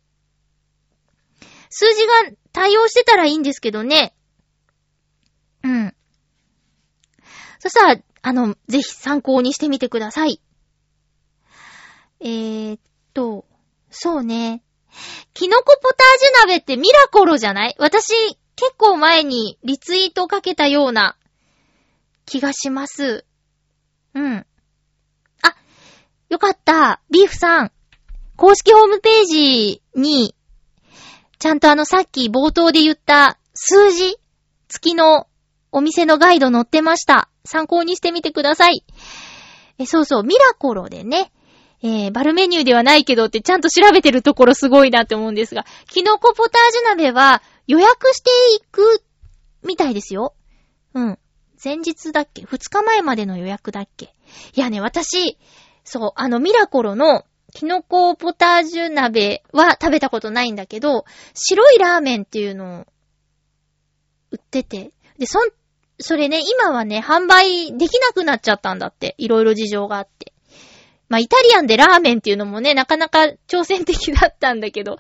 [1.69, 4.15] 数字が対応してたらいいんですけどね。
[5.63, 5.95] うん。
[7.59, 10.41] そしたら、あの、ぜひ参考にしてみてください。
[12.21, 12.81] えー、っ
[13.15, 13.47] と、
[13.91, 14.63] そうね。
[15.35, 17.77] キノコポタージュ鍋ってミラコロじゃない？
[17.79, 18.13] 私、
[18.57, 21.17] 結構前にリツイートかけたような
[22.27, 23.25] 気がします。
[24.15, 24.47] うん。
[25.43, 25.55] あ、
[26.29, 27.01] よかった。
[27.11, 27.73] ビーフさん。
[28.37, 30.35] 公式ホームページに、
[31.39, 34.19] ちゃんとあのさっき冒頭で言った数字
[34.69, 35.27] 付きの
[35.73, 37.29] お店のガイド載ってました。
[37.45, 38.85] 参考にしてみてください。
[39.79, 41.33] え、そうそう、ミラコロでね、
[41.83, 49.03] えー、バルメニューではないけどってちゃんと調べてるところすごいなって思うんですが、キノコポタージュ鍋は予約していく
[49.63, 50.35] みたいですよ。
[50.95, 51.19] うん。
[51.63, 54.15] 前日だっけ ?2 日前までの予約だっけ？
[54.55, 55.39] いやね、私、
[55.85, 61.05] そう、あのミラコロのキノコポタージュ鍋は食べたことないんだけど、
[61.35, 62.87] 白いラーメンっていうのを
[64.31, 65.51] 売ってて、で、そん、
[66.01, 69.15] それね、今はね、販売できなくなっちゃったんだって。
[69.19, 70.33] いろいろ事情があって。
[71.09, 74.99] まあ、イタリアンでラーメンっていうのもね、なかなか挑戦的だったんだけど。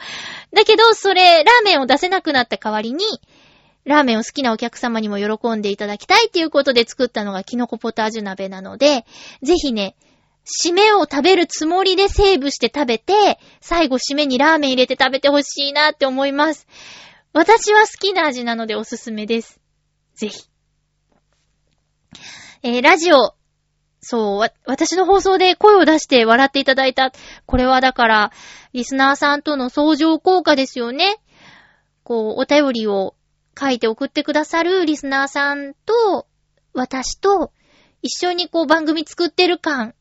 [0.52, 3.04] だけど、それ、ラーメンを出せなくなった代わりに、
[3.84, 9.06] ラーメンを好きなお客様にも喜んでいただきたいっていうことで作ったのがキノコポタージュ鍋なので、
[9.42, 9.96] ぜひね、
[10.44, 16.66] 締めを食べるつもりでセーブして食べて、最後締めにラーメン入れて食べてほしいなって思います。
[17.32, 19.60] 私は好きな味なのでおすすめです。
[20.14, 20.49] ぜひ。
[22.62, 23.34] えー、ラジオ、
[24.00, 27.12] そう、わ、私の放送で声を出して笑っていただいた。
[27.46, 28.32] これはだから、
[28.72, 31.16] リスナーさんとの相乗効果ですよね。
[32.02, 33.14] こう、お便りを
[33.58, 36.26] 書いて送ってくださるリスナーさんと、
[36.72, 37.52] 私と、
[38.02, 39.94] 一緒にこう番組作ってる感。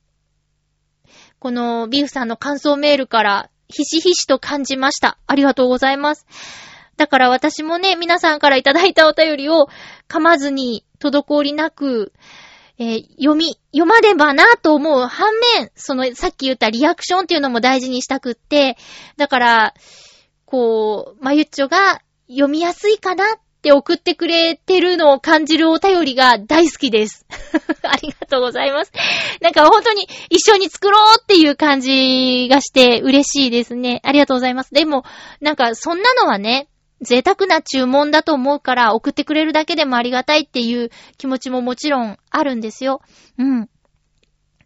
[1.39, 5.17] このビーフさんの感想メールから、ひしひしと感じました。
[5.27, 6.25] ありがとうございます。
[6.99, 9.69] だから私もね、皆さんからいただいたお便りを
[10.09, 12.11] 噛まずに、滞りなく、
[12.77, 18.75] えー、読み、読まねばなと思う反面、その、さっき言ったリアクションっていうのも大事にしたくって、
[19.15, 19.73] だから、
[20.43, 27.25] こう、まゆっちょが読みやすいかなって送ってくれてるのを感じるお便りが大好きです。
[27.83, 28.91] ありがとうございます。
[29.39, 34.01] なんか本当に一緒に作ろうっていう感じがして嬉しいですね。
[34.03, 34.73] ありがとうございます。
[34.73, 35.05] でも、
[35.39, 36.67] なんかそんなのはね、
[37.01, 43.01] 贅沢な注文だと思うから送ってくれるだけでもありがたいっていう気持ちももちろんあるんですよ。
[43.37, 43.69] うん。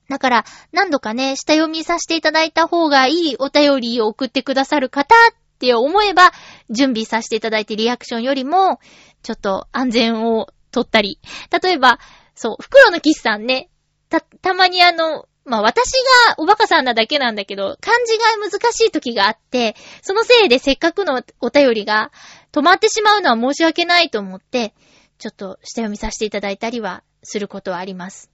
[0.09, 6.31] だから、何度かね、下読みさせていただいた方がいいお便りを送ってくださる方って思えば、
[6.69, 8.79] 準備させていただいてリアクションよりも、
[9.21, 11.19] ちょっと安全を取ったり。
[11.63, 11.99] 例えば、
[12.35, 13.69] そう、袋のキスさんね、
[14.09, 15.91] た、たまにあの、まあ私
[16.27, 22.11] がおバカさんなだけなんだけど、漢字が難しい時があって、そのせいでせっかくのお便りが
[22.51, 24.73] 止まってしまうのは申し訳ないと思って、
[25.17, 28.32] ちょっと下読みさせていただいたりはすることはあります。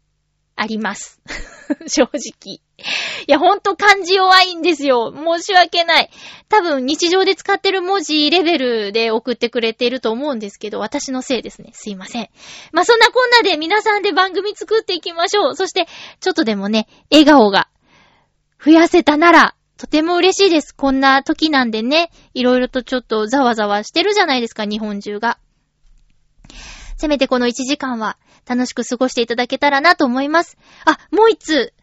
[0.61, 1.21] あります。
[1.87, 2.21] 正直。
[2.55, 2.61] い
[3.27, 5.13] や、ほんと漢字弱いんですよ。
[5.13, 6.09] 申し訳ない。
[6.49, 11.71] 多分日常で使ってる文字レベルで送ってくれていると思うんですけど、私のせいですね。
[11.73, 12.29] すいません。
[12.73, 15.55] まあ、そんなこんなで皆さんで番組作っていきましょう。
[15.55, 15.87] そして、
[16.19, 17.69] ちょっとでもね、笑顔が
[18.63, 20.75] 増やせたなら、とても嬉しいです。
[20.75, 25.37] こんな時なんでね、いろいろとちょっとざわざわしてるじゃないですか、日本中が。
[26.97, 28.17] せめてこの1時間は
[28.49, 30.57] 楽しく過ごしていただけたらなと思います。
[30.85, 31.73] あ、もう一つ、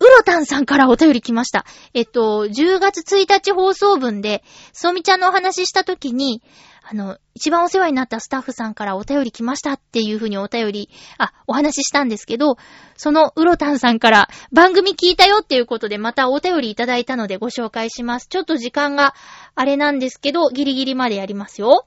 [0.00, 1.66] うろたんさんからお便り来ました。
[1.92, 4.42] えっと、10月1日放送分で、
[4.72, 6.42] そうみちゃんのお話ししたときに、
[6.90, 10.88] あの、一番お世話になったスタッフさんからお便り来ましたっていうふうにお便り、
[11.18, 12.56] あ、お話ししたんですけど、
[12.96, 18.28] そのうろたんさんから番組聞いたよっていうことでまたお便りいただいたのでご紹介します。
[18.28, 19.14] ちょっと時間が
[19.54, 21.86] あれなんですけど、ギリギリまでやりますよ。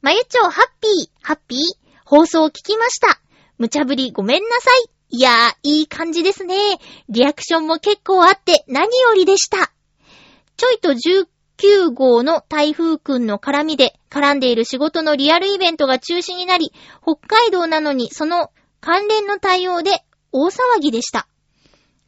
[0.00, 1.58] まゆちょ、ハッピー、ハッピー、
[2.10, 3.20] 放送を聞きました。
[3.56, 4.90] 無茶ぶりごめんなさい。
[5.10, 6.56] いやー、いい感じですね。
[7.08, 9.70] リアクションも結構あって何よりでした。
[10.56, 18.50] ちょいと19号の台風くんの絡みで絡んでいる仕事のリアルイベントが中止になり、北海道なのにその
[18.80, 19.92] 関連の対応で
[20.32, 21.28] 大騒ぎでした。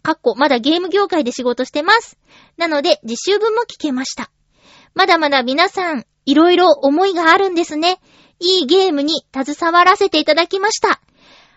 [0.03, 2.19] かっこ、まだゲーム業界で仕事してます。
[2.57, 4.33] なので、自習分も聞けました。
[4.97, 8.01] まだまだ皆さん、いろいろ思いがあるんですね。
[8.43, 11.01] いいゲームに携わらせていただきました。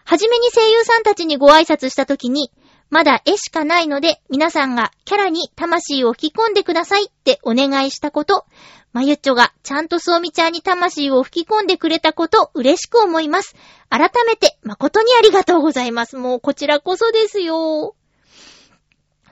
[0.06, 2.52] はじめに声優さんたちにご挨拶したときに、
[2.92, 8.46] まだ絵しかないので、皆さんがキャラに魂を吹き込んでくださいってお願いしたこと、
[8.94, 13.56] まゆっちょがちゃんとそうみちゃんに魂を吹き込んでくれたこと、嬉しく思います。
[13.90, 16.18] 改めて、誠にありがとうございます。
[16.18, 17.96] もうこちらこそですよ。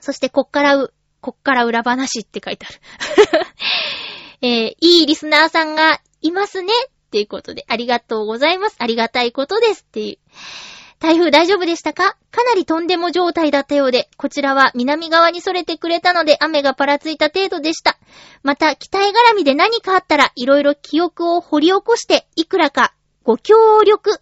[0.02, 2.82] そして、こっからう、こっから裏話って書いてある。
[4.42, 6.74] えー、いいリスナーさんがいますね。
[7.14, 8.76] っていうことで、ありがとうございます。
[8.80, 9.86] ありがたいことです。
[9.88, 10.18] っていう。
[11.00, 12.18] 台風大丈夫でしたか？
[12.32, 18.00] かなりとんでも状態だったようで、こちらは南側に逸れてくれたので雨がパラついた程度でした。
[18.42, 24.20] また、期待絡みで何かあったら、いろいろ記憶を掘り起こして、いくらかご協力、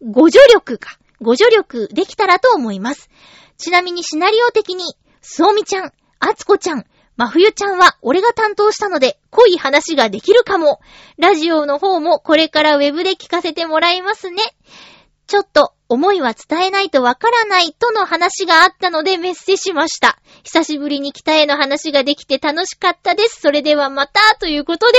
[0.00, 3.10] ご助力か、ご助力できたらと思います。
[3.56, 4.84] ちなみにシナリオ的に、
[5.20, 6.84] すおみちゃん、あつこちゃん、
[7.18, 10.80] まふゆちゃんは俺が担当したので、濃い話ができるかも。
[11.18, 14.54] ラジオの方もこれからウェブで聞かせてもらいますね。
[15.26, 20.20] ちょっと思いは伝えないとわからないとの話があったのでメッセしました。
[20.44, 23.40] 久しぶりに北への話ができて楽しかったです。
[23.40, 24.98] それではまたということで、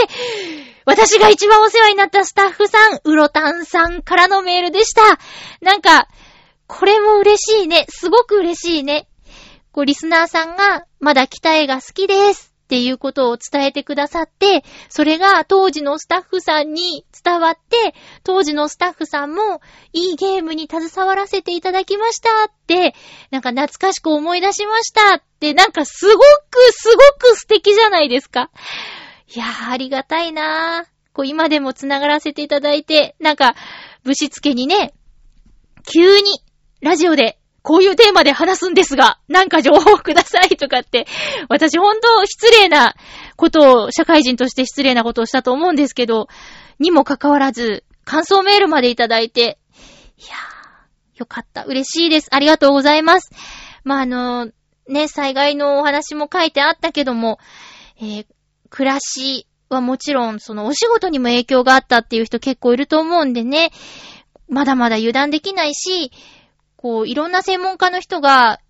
[0.86, 5.01] 私が一番お世話になったスタッフさん、うろたんさんからのメールでした。
[5.61, 6.07] なんか、
[6.67, 7.88] これも嬉しいね。
[7.89, 9.09] すごく嬉しいね。
[9.80, 12.53] こう、リスナーさんが、まだ北へが好きです。
[12.65, 19.61] っていうことを伝えてくださって、それが当時のスタッフさんに伝わって、当時のスタッフさんも、
[19.93, 22.93] いいゲームに携わらせていただきましたって、
[23.32, 26.23] なんか懐かしく思い出しましたって、なんかすごく
[26.73, 28.51] すごく素敵じゃないですか。
[29.34, 31.13] いやー、ありがたいなー。
[31.13, 33.55] こう、今でも繋がらせていただいて、なんか、
[34.03, 34.93] ぶしつけにね、
[35.89, 36.43] 急に、
[36.82, 37.38] ラジオで
[37.70, 41.05] こういうテーマで話すんですが、なんか情報くださいとかって、
[41.49, 42.95] 私ほんと失礼な
[43.36, 46.30] ことを、社会人として失礼なことをしたと思うんですけど、
[46.80, 49.59] にもかかわらず、感想メールまでいただいて、
[50.17, 51.63] いやー、よかった。
[51.65, 52.30] 嬉しいです。
[52.32, 53.30] ありがとうございます。
[53.84, 54.49] まあ、あの、
[54.88, 57.38] ね、災害のお話も書いてあったけども、
[58.01, 58.26] えー、
[58.72, 63.70] 暮らしはもちろん、そのお仕事にも影響があったっていう人結構いると思うんでね、
[64.47, 66.11] まだまだ油断できないし、
[66.82, 68.61] こう、いろんな専門家の人が、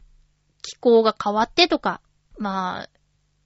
[0.64, 2.02] 気候が変わってとか、
[2.40, 2.90] まあ、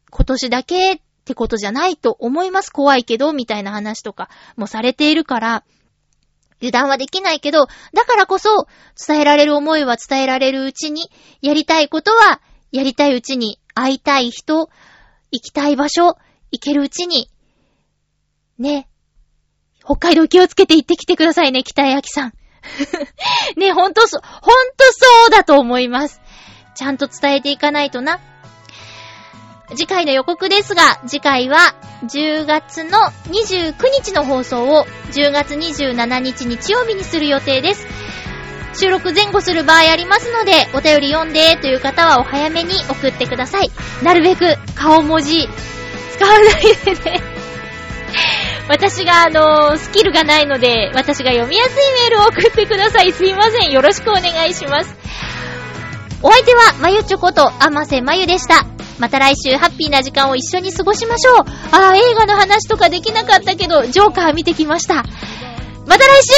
[0.09, 2.71] 今年だけってことじゃないと思います。
[2.71, 5.65] 怖いけど、みたいな話とかもされているから、
[6.61, 8.65] 油断はできないけど、だからこそ、
[9.05, 11.11] 伝えられる思いは伝えられるうちに、
[11.41, 12.39] やりたいことは、
[12.71, 14.69] やりたいうちに、会いたい人、
[15.29, 16.15] 行きたい場所、
[16.53, 17.29] 行けるうちに、
[18.57, 18.87] ね、
[19.83, 22.33] 北海道気をつけて行ってきてくださいね、北江明さん。
[23.57, 26.21] ね、ほんとそ、ほんとそうだと思います。
[26.75, 28.19] ちゃんと伝えていかないとな。
[29.75, 32.97] 次回の予告ですが、次回は10月の
[33.29, 37.87] 29日の放送を10月27日日曜日にする予定です。
[38.75, 43.71] 収録前後する場合ありますので、お便り読んでという方はお早めに送ってください。
[44.01, 45.47] なるべく顔文字
[46.17, 47.32] 使わないでね。
[48.69, 53.11] 私があの、スキルがないので、私が読みやすいメールを送ってください。
[53.11, 53.71] すいません。
[53.71, 54.95] よろしくお願いします。
[56.21, 58.65] お相手は、まゆちょこと、あませまゆでした。
[58.99, 61.35] また来週、ハッピーな時間を一緒に過ごしましょう。
[61.71, 65.03] ああ、映画の話とかできなかったけど、ジョーカー見てきました。
[65.85, 66.33] また来週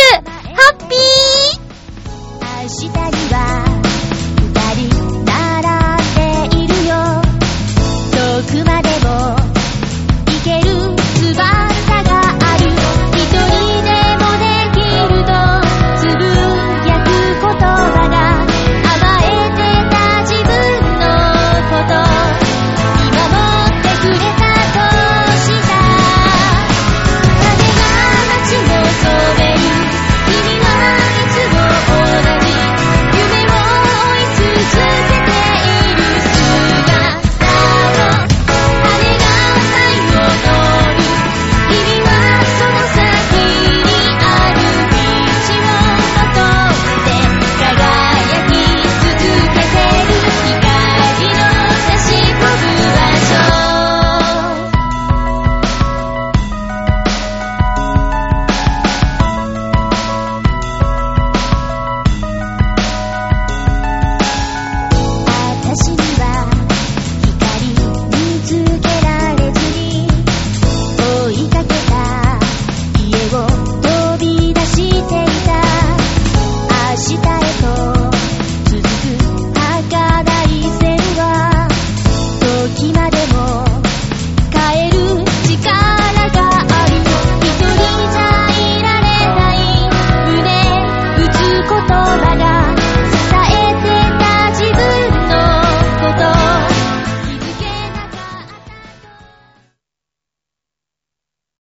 [0.56, 1.66] ハッピー
[2.64, 3.75] 明日には